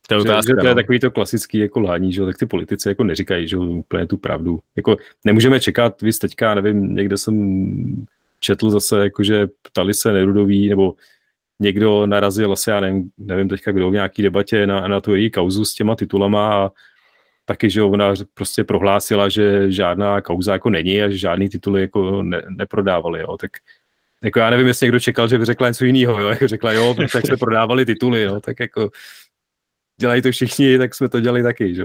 to 0.09 0.15
je, 0.15 0.21
otázka, 0.21 0.53
že, 0.53 0.57
to 0.57 0.67
je 0.67 0.75
no. 0.75 0.81
takový 0.81 1.01
to 1.01 1.11
klasický 1.11 1.59
jako 1.59 1.81
lhání, 1.81 2.13
že 2.13 2.25
tak 2.25 2.39
ty 2.39 2.47
politici 2.47 2.89
jako 2.89 3.05
neříkají, 3.05 3.49
že 3.49 3.57
úplně 3.57 4.07
tu 4.07 4.17
pravdu. 4.17 4.59
Jako 4.77 4.97
nemůžeme 5.25 5.61
čekat, 5.61 6.03
vy 6.03 6.13
teďka, 6.13 6.55
nevím, 6.55 6.95
někde 6.95 7.17
jsem 7.17 8.07
četl 8.41 8.71
zase, 8.71 9.03
jako 9.03 9.23
že 9.23 9.47
ptali 9.63 9.95
se 9.95 10.13
Nerudový, 10.13 10.69
nebo 10.69 10.95
někdo 11.61 12.07
narazil 12.07 12.53
asi, 12.53 12.71
já 12.71 12.81
nevím, 12.81 13.11
nevím 13.19 13.49
teďka 13.49 13.73
kdo, 13.73 13.91
v 13.91 13.93
nějaký 13.93 14.23
debatě 14.23 14.67
na, 14.67 14.89
na 14.89 15.01
tu 15.01 15.15
její 15.15 15.31
kauzu 15.31 15.65
s 15.65 15.75
těma 15.75 15.97
titulama 15.97 16.55
a 16.55 16.71
taky, 17.45 17.71
že 17.71 17.83
ona 17.83 18.15
prostě 18.35 18.65
prohlásila, 18.65 19.29
že 19.29 19.73
žádná 19.73 20.21
kauza 20.21 20.53
jako 20.53 20.71
není 20.71 21.03
a 21.03 21.09
že 21.09 21.19
žádný 21.19 21.49
tituly 21.49 21.81
jako 21.81 22.23
ne, 22.23 22.43
neprodávali, 22.49 23.21
jo, 23.21 23.37
tak 23.37 23.51
jako 24.25 24.39
já 24.39 24.51
nevím, 24.51 24.67
jestli 24.67 24.85
někdo 24.85 25.01
čekal, 25.01 25.29
že 25.29 25.39
by 25.39 25.45
řekla 25.45 25.69
něco 25.69 25.85
jiného, 25.85 26.21
jo, 26.21 26.29
jako 26.29 26.49
řekla, 26.49 26.73
jo, 26.73 26.95
tak 27.13 27.27
se 27.27 27.37
prodávali 27.37 27.85
tituly, 27.85 28.23
jo, 28.23 28.41
tak 28.41 28.61
jako 28.61 28.91
dělají 30.01 30.23
to 30.23 30.31
všichni, 30.31 30.79
tak 30.79 30.95
jsme 30.95 31.09
to 31.09 31.21
dělali 31.21 31.43
taky, 31.43 31.75
že 31.75 31.85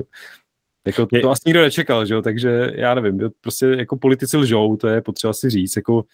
jako 0.86 1.06
to 1.22 1.30
asi 1.30 1.42
nikdo 1.46 1.62
nečekal, 1.62 2.06
že 2.06 2.14
jo, 2.14 2.22
takže 2.22 2.72
já 2.76 2.96
nevím, 2.96 3.30
prostě 3.42 3.66
jako 3.66 3.98
politici 3.98 4.38
lžou, 4.38 4.78
to 4.78 4.88
je 4.88 5.02
potřeba 5.02 5.34
si 5.34 5.50
říct, 5.50 5.76
jako 5.76 6.06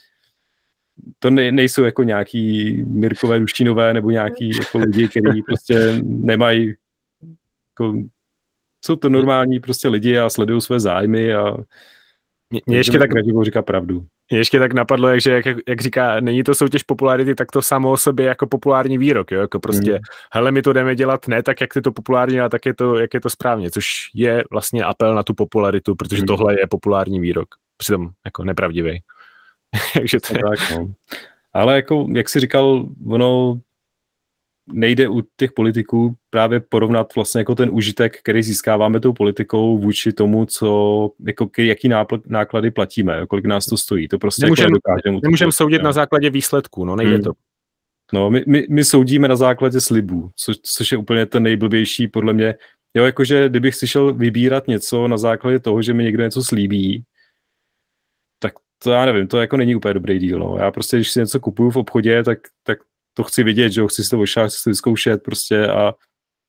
to 1.19 1.29
ne, 1.29 1.51
nejsou 1.51 1.83
jako 1.83 2.03
nějaký 2.03 2.73
Mirkové 2.87 3.39
Duštinové 3.39 3.93
nebo 3.93 4.11
nějaký 4.11 4.57
jako 4.57 4.77
lidi, 4.77 5.07
kteří 5.07 5.41
prostě 5.41 6.01
nemají 6.03 6.73
jako, 7.71 7.97
jsou 8.85 8.95
to 8.95 9.09
normální 9.09 9.59
prostě 9.59 9.87
lidi 9.87 10.17
a 10.17 10.29
sledují 10.29 10.61
své 10.61 10.79
zájmy 10.79 11.33
a 11.33 11.57
mě 12.65 12.77
ještě 12.77 12.99
tak 12.99 13.09
říká 13.41 13.61
pravdu. 13.61 14.05
Mě 14.31 14.39
ještě 14.39 14.59
tak 14.59 14.73
napadlo, 14.73 15.07
jak, 15.07 15.21
že 15.21 15.31
jak, 15.31 15.45
jak, 15.67 15.81
říká, 15.81 16.19
není 16.19 16.43
to 16.43 16.55
soutěž 16.55 16.83
popularity, 16.83 17.35
tak 17.35 17.51
to 17.51 17.61
samo 17.61 17.91
o 17.91 17.97
sobě 17.97 18.25
jako 18.25 18.47
populární 18.47 18.97
výrok, 18.97 19.31
jo? 19.31 19.41
jako 19.41 19.59
prostě, 19.59 19.91
mm. 19.91 19.99
hele, 20.33 20.51
my 20.51 20.61
to 20.61 20.73
jdeme 20.73 20.95
dělat 20.95 21.27
ne 21.27 21.43
tak, 21.43 21.61
jak 21.61 21.73
ty 21.73 21.81
to 21.81 21.91
populární, 21.91 22.39
ale 22.39 22.49
tak 22.49 22.65
je 22.65 22.73
to, 22.73 22.95
jak 22.95 23.13
je 23.13 23.21
to 23.21 23.29
správně, 23.29 23.71
což 23.71 23.87
je 24.13 24.43
vlastně 24.51 24.83
apel 24.83 25.15
na 25.15 25.23
tu 25.23 25.33
popularitu, 25.33 25.95
protože 25.95 26.21
mm. 26.21 26.27
tohle 26.27 26.59
je 26.59 26.67
populární 26.67 27.19
výrok, 27.19 27.47
přitom 27.77 28.09
jako 28.25 28.43
nepravdivý. 28.43 29.01
Takže 29.93 30.19
to 30.19 30.33
je... 30.37 30.41
tak, 30.41 30.71
no. 30.71 30.93
Ale 31.53 31.75
jako, 31.75 32.07
jak 32.13 32.29
jsi 32.29 32.39
říkal, 32.39 32.85
ono 33.09 33.59
nejde 34.73 35.07
u 35.07 35.23
těch 35.37 35.51
politiků 35.51 36.15
právě 36.29 36.59
porovnat 36.59 37.15
vlastně 37.15 37.41
jako 37.41 37.55
ten 37.55 37.69
užitek, 37.71 38.19
který 38.19 38.43
získáváme 38.43 38.99
tou 38.99 39.13
politikou 39.13 39.77
vůči 39.77 40.13
tomu, 40.13 40.45
co, 40.45 41.11
jako 41.27 41.49
jaký 41.57 41.89
náklady 42.25 42.71
platíme, 42.71 43.25
kolik 43.27 43.45
nás 43.45 43.65
to 43.65 43.77
stojí. 43.77 44.07
To 44.07 44.19
prostě 44.19 44.45
nemůžeme 44.45 44.77
jako 45.05 45.19
nemůžem 45.23 45.51
soudit 45.51 45.81
na 45.81 45.91
základě 45.91 46.29
výsledků, 46.29 46.85
no 46.85 46.95
nejde 46.95 47.13
hmm. 47.13 47.23
to. 47.23 47.31
No, 48.13 48.29
my, 48.29 48.43
my, 48.47 48.67
my 48.69 48.83
soudíme 48.83 49.27
na 49.27 49.35
základě 49.35 49.81
slibů, 49.81 50.31
což, 50.35 50.57
což 50.63 50.91
je 50.91 50.97
úplně 50.97 51.25
ten 51.25 51.43
nejblbější 51.43 52.07
podle 52.07 52.33
mě. 52.33 52.55
Jo, 52.93 53.05
jakože 53.05 53.49
kdybych 53.49 53.75
si 53.75 53.87
šel 53.87 54.13
vybírat 54.13 54.67
něco 54.67 55.07
na 55.07 55.17
základě 55.17 55.59
toho, 55.59 55.81
že 55.81 55.93
mi 55.93 56.03
někdo 56.03 56.23
něco 56.23 56.43
slíbí, 56.43 57.03
tak 58.39 58.53
to 58.83 58.91
já 58.91 59.05
nevím, 59.05 59.27
to 59.27 59.37
jako 59.37 59.57
není 59.57 59.75
úplně 59.75 59.93
dobrý 59.93 60.19
díl. 60.19 60.39
No. 60.39 60.57
Já 60.59 60.71
prostě, 60.71 60.97
když 60.97 61.11
si 61.11 61.19
něco 61.19 61.39
kupuju 61.39 61.71
v 61.71 61.77
obchodě, 61.77 62.23
tak, 62.23 62.39
tak 62.63 62.77
to 63.17 63.23
chci 63.23 63.43
vidět, 63.43 63.71
že 63.71 63.81
jo, 63.81 63.87
chci 63.87 64.03
si 64.03 64.09
to 64.09 64.19
ošát, 64.19 64.47
chci 64.47 64.57
si 64.57 64.63
to 64.63 64.69
vyzkoušet 64.69 65.23
prostě 65.23 65.67
a 65.67 65.93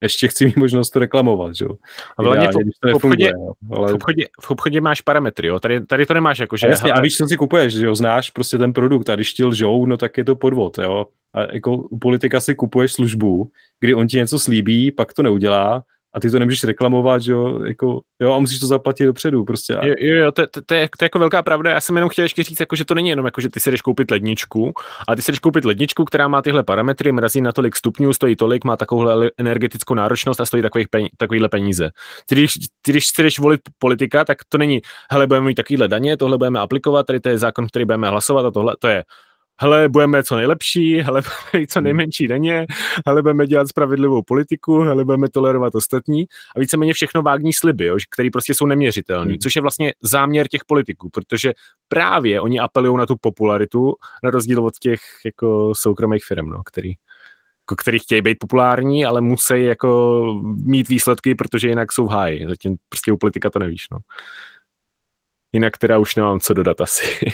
ještě 0.02 0.28
chci 0.28 0.46
mít 0.46 0.56
možnost 0.56 0.90
to 0.90 0.98
reklamovat, 0.98 1.54
že 1.54 1.64
jo. 1.64 1.70
A 2.18 2.22
Ideálně, 2.22 2.48
v, 2.48 2.90
v, 2.90 2.94
obchodě, 2.94 3.32
ale... 3.70 3.92
v, 3.92 3.94
obchodě, 3.94 4.26
v 4.40 4.50
obchodě 4.50 4.80
máš 4.80 5.00
parametry, 5.00 5.48
jo, 5.48 5.60
tady, 5.60 5.86
tady 5.86 6.06
to 6.06 6.14
nemáš 6.14 6.38
jako, 6.38 6.56
že... 6.56 6.66
A 6.66 6.70
jasně, 6.70 6.92
a 6.92 7.00
víš, 7.00 7.16
co 7.16 7.26
si 7.26 7.36
kupuješ, 7.36 7.74
že 7.74 7.86
jo, 7.86 7.94
znáš 7.94 8.30
prostě 8.30 8.58
ten 8.58 8.72
produkt 8.72 9.10
a 9.10 9.14
když 9.14 9.32
ti 9.32 9.44
lžou, 9.44 9.86
no 9.86 9.96
tak 9.96 10.18
je 10.18 10.24
to 10.24 10.36
podvod, 10.36 10.78
jo. 10.78 11.06
A 11.34 11.54
jako 11.54 11.76
u 11.76 11.98
politika 11.98 12.40
si 12.40 12.54
kupuješ 12.54 12.92
službu, 12.92 13.50
kdy 13.80 13.94
on 13.94 14.06
ti 14.06 14.16
něco 14.16 14.38
slíbí, 14.38 14.92
pak 14.92 15.12
to 15.12 15.22
neudělá 15.22 15.82
a 16.18 16.20
ty 16.20 16.30
to 16.30 16.38
nemůžeš 16.38 16.64
reklamovat, 16.64 17.22
že 17.22 17.32
jo, 17.32 17.64
jako, 17.64 18.00
jo, 18.20 18.32
a 18.32 18.38
musíš 18.38 18.58
to 18.58 18.66
zaplatit 18.66 19.04
dopředu 19.04 19.44
prostě. 19.44 19.72
Jo, 19.72 19.94
jo, 19.98 20.14
jo 20.14 20.32
to, 20.32 20.46
to, 20.46 20.62
to, 20.62 20.74
je, 20.74 20.88
to, 20.98 21.04
je, 21.04 21.06
jako 21.06 21.18
velká 21.18 21.42
pravda, 21.42 21.70
já 21.70 21.80
jsem 21.80 21.96
jenom 21.96 22.10
chtěl 22.10 22.24
ještě 22.24 22.42
říct, 22.42 22.60
jako, 22.60 22.76
že 22.76 22.84
to 22.84 22.94
není 22.94 23.08
jenom 23.08 23.24
jako, 23.24 23.40
že 23.40 23.48
ty 23.48 23.60
si 23.60 23.70
jdeš 23.70 23.82
koupit 23.82 24.10
ledničku, 24.10 24.72
a 25.08 25.16
ty 25.16 25.22
si 25.22 25.32
jdeš 25.32 25.38
koupit 25.38 25.64
ledničku, 25.64 26.04
která 26.04 26.28
má 26.28 26.42
tyhle 26.42 26.62
parametry, 26.62 27.12
mrazí 27.12 27.40
na 27.40 27.52
tolik 27.52 27.76
stupňů, 27.76 28.12
stojí 28.12 28.36
tolik, 28.36 28.64
má 28.64 28.76
takovouhle 28.76 29.30
energetickou 29.38 29.94
náročnost 29.94 30.40
a 30.40 30.46
stojí 30.46 30.62
takových 30.62 30.88
peníze, 30.88 31.10
takovýhle 31.16 31.48
peníze. 31.48 31.90
Ty, 32.26 32.34
když, 32.34 32.52
ty, 32.82 32.92
když 32.92 33.06
si 33.06 33.22
jdeš 33.22 33.38
volit 33.38 33.60
politika, 33.78 34.24
tak 34.24 34.38
to 34.48 34.58
není, 34.58 34.80
hele, 35.10 35.26
budeme 35.26 35.46
mít 35.46 35.54
takovýhle 35.54 35.88
daně, 35.88 36.16
tohle 36.16 36.38
budeme 36.38 36.60
aplikovat, 36.60 37.06
tady 37.06 37.20
to 37.20 37.28
je 37.28 37.38
zákon, 37.38 37.66
který 37.66 37.84
budeme 37.84 38.08
hlasovat 38.08 38.46
a 38.46 38.50
tohle, 38.50 38.76
to 38.78 38.88
je 38.88 39.04
hele, 39.60 39.88
budeme 39.88 40.24
co 40.24 40.36
nejlepší, 40.36 41.00
hele, 41.00 41.22
budeme 41.52 41.66
co 41.66 41.78
hmm. 41.78 41.84
nejmenší 41.84 42.28
daně, 42.28 42.66
hele, 43.06 43.22
budeme 43.22 43.46
dělat 43.46 43.68
spravedlivou 43.68 44.22
politiku, 44.22 44.80
hele, 44.80 45.04
budeme 45.04 45.28
tolerovat 45.28 45.74
ostatní 45.74 46.26
a 46.56 46.60
víceméně 46.60 46.94
všechno 46.94 47.22
vágní 47.22 47.52
sliby, 47.52 47.86
jo, 47.86 47.96
které 48.10 48.30
prostě 48.30 48.54
jsou 48.54 48.66
neměřitelné, 48.66 49.30
hmm. 49.30 49.38
což 49.38 49.56
je 49.56 49.62
vlastně 49.62 49.92
záměr 50.02 50.48
těch 50.48 50.64
politiků, 50.64 51.10
protože 51.10 51.52
právě 51.88 52.40
oni 52.40 52.60
apelují 52.60 52.98
na 52.98 53.06
tu 53.06 53.16
popularitu, 53.20 53.94
na 54.22 54.30
rozdíl 54.30 54.64
od 54.64 54.78
těch 54.78 55.00
jako 55.24 55.72
soukromých 55.74 56.24
firm, 56.24 56.50
no, 56.50 56.62
který, 56.62 56.92
jako, 57.68 57.76
který 57.76 57.98
chtějí 57.98 58.22
být 58.22 58.38
populární, 58.40 59.04
ale 59.04 59.20
musí 59.20 59.64
jako 59.64 60.24
mít 60.64 60.88
výsledky, 60.88 61.34
protože 61.34 61.68
jinak 61.68 61.92
jsou 61.92 62.06
v 62.06 62.10
háji. 62.10 62.46
Zatím 62.48 62.76
prostě 62.88 63.12
u 63.12 63.16
politika 63.16 63.50
to 63.50 63.58
nevíš, 63.58 63.86
no. 63.92 63.98
Jinak 65.52 65.78
teda 65.78 65.98
už 65.98 66.16
nemám 66.16 66.40
co 66.40 66.54
dodat 66.54 66.80
asi. 66.80 67.26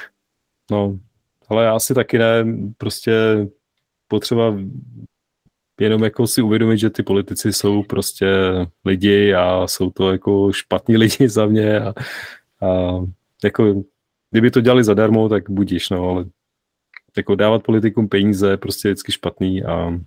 no, 0.70 0.98
ale 1.48 1.64
já 1.64 1.78
si 1.78 1.94
taky 1.94 2.18
ne, 2.18 2.44
prostě 2.78 3.12
potřeba 4.08 4.56
jenom 5.80 6.04
jako 6.04 6.26
si 6.26 6.42
uvědomit, 6.42 6.78
že 6.78 6.90
ty 6.90 7.02
politici 7.02 7.52
jsou 7.52 7.82
prostě 7.82 8.26
lidi 8.84 9.34
a 9.34 9.66
jsou 9.66 9.90
to 9.90 10.12
jako 10.12 10.52
špatní 10.52 10.96
lidi 10.96 11.28
za 11.28 11.46
mě 11.46 11.80
a, 11.80 11.94
a 12.66 13.00
jako 13.44 13.82
kdyby 14.30 14.50
to 14.50 14.60
dělali 14.60 14.84
zadarmo, 14.84 15.28
tak 15.28 15.50
budíš, 15.50 15.90
no, 15.90 16.10
ale 16.10 16.24
jako 17.16 17.34
dávat 17.34 17.62
politikům 17.62 18.08
peníze 18.08 18.56
prostě 18.56 18.88
vždycky 18.88 19.12
špatný 19.12 19.64
a 19.64 20.00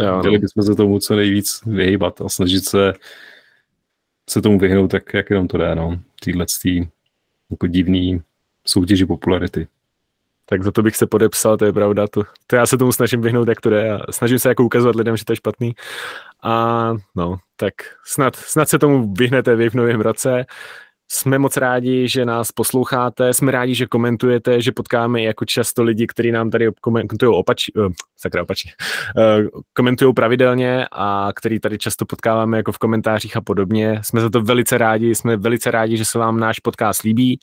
jo, 0.00 0.20
měli 0.20 0.34
no. 0.34 0.40
bychom 0.40 0.62
se 0.62 0.74
tomu 0.74 0.98
co 0.98 1.16
nejvíc 1.16 1.60
vyhýbat 1.66 2.20
a 2.20 2.28
snažit 2.28 2.64
se 2.64 2.92
se 4.30 4.42
tomu 4.42 4.58
vyhnout 4.58 4.90
tak, 4.90 5.14
jak 5.14 5.30
jenom 5.30 5.48
to 5.48 5.58
jde, 5.58 5.74
no, 5.74 6.00
týhle 6.22 6.46
jako 7.50 7.66
divný 7.66 8.22
soutěži 8.66 9.06
popularity 9.06 9.68
tak 10.50 10.62
za 10.62 10.70
to 10.72 10.82
bych 10.82 10.96
se 10.96 11.06
podepsal, 11.06 11.56
to 11.56 11.64
je 11.64 11.72
pravda. 11.72 12.06
To, 12.06 12.22
to 12.46 12.56
já 12.56 12.66
se 12.66 12.78
tomu 12.78 12.92
snažím 12.92 13.20
vyhnout, 13.20 13.48
jak 13.48 13.60
to 13.60 13.70
jde 13.70 13.92
a 13.92 14.12
snažím 14.12 14.38
se 14.38 14.48
jako 14.48 14.64
ukazovat 14.64 14.96
lidem, 14.96 15.16
že 15.16 15.24
to 15.24 15.32
je 15.32 15.36
špatný. 15.36 15.74
A 16.42 16.92
no, 17.16 17.36
tak 17.56 17.74
snad, 18.06 18.36
snad 18.36 18.68
se 18.68 18.78
tomu 18.78 19.14
vyhnete 19.18 19.56
vy 19.56 19.70
v 19.70 19.74
novém 19.74 20.00
roce. 20.00 20.44
Jsme 21.12 21.38
moc 21.38 21.56
rádi, 21.56 22.08
že 22.08 22.24
nás 22.24 22.52
posloucháte, 22.52 23.34
jsme 23.34 23.52
rádi, 23.52 23.74
že 23.74 23.86
komentujete, 23.86 24.60
že 24.62 24.72
potkáme 24.72 25.22
jako 25.22 25.44
často 25.44 25.82
lidi, 25.82 26.06
kteří 26.06 26.32
nám 26.32 26.50
tady 26.50 26.68
komentují 26.80 27.36
opač, 27.36 27.64
uh, 27.76 27.92
sakra 28.16 28.42
opačně, 28.42 28.72
uh, 29.16 29.60
komentují 29.72 30.14
pravidelně 30.14 30.86
a 30.92 31.30
který 31.34 31.60
tady 31.60 31.78
často 31.78 32.06
potkáváme 32.06 32.56
jako 32.56 32.72
v 32.72 32.78
komentářích 32.78 33.36
a 33.36 33.40
podobně. 33.40 34.00
Jsme 34.02 34.20
za 34.20 34.30
to 34.30 34.40
velice 34.40 34.78
rádi, 34.78 35.14
jsme 35.14 35.36
velice 35.36 35.70
rádi, 35.70 35.96
že 35.96 36.04
se 36.04 36.18
vám 36.18 36.40
náš 36.40 36.60
podcast 36.60 37.02
líbí 37.02 37.38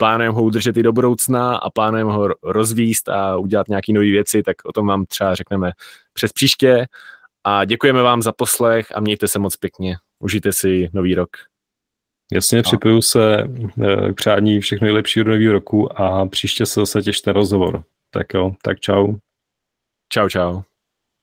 plánujeme 0.00 0.34
ho 0.34 0.42
udržet 0.42 0.76
i 0.76 0.82
do 0.82 0.92
budoucna 0.92 1.56
a 1.56 1.70
plánujeme 1.70 2.12
ho 2.12 2.28
rozvíst 2.42 3.08
a 3.08 3.36
udělat 3.36 3.68
nějaké 3.68 3.92
nové 3.92 4.06
věci, 4.06 4.42
tak 4.42 4.56
o 4.64 4.72
tom 4.72 4.86
vám 4.86 5.06
třeba 5.06 5.34
řekneme 5.34 5.72
přes 6.12 6.32
příště. 6.32 6.86
A 7.44 7.64
děkujeme 7.64 8.02
vám 8.02 8.22
za 8.22 8.32
poslech 8.32 8.86
a 8.94 9.00
mějte 9.00 9.28
se 9.28 9.38
moc 9.38 9.56
pěkně. 9.56 9.96
Užijte 10.18 10.52
si 10.52 10.90
nový 10.92 11.14
rok. 11.14 11.30
Jasně, 12.32 12.62
připoju 12.62 13.02
se 13.02 13.44
eh, 13.82 14.12
k 14.12 14.16
přání 14.16 14.60
všechno 14.60 14.84
nejlepšího 14.84 15.24
do 15.24 15.30
nového 15.30 15.52
roku 15.52 16.00
a 16.00 16.26
příště 16.26 16.66
se 16.66 16.80
zase 16.80 17.02
těšte 17.02 17.32
rozhovor. 17.32 17.84
Tak 18.10 18.34
jo, 18.34 18.52
tak 18.62 18.80
čau. 18.80 19.14
Čau, 20.12 20.28
čau. 20.28 20.62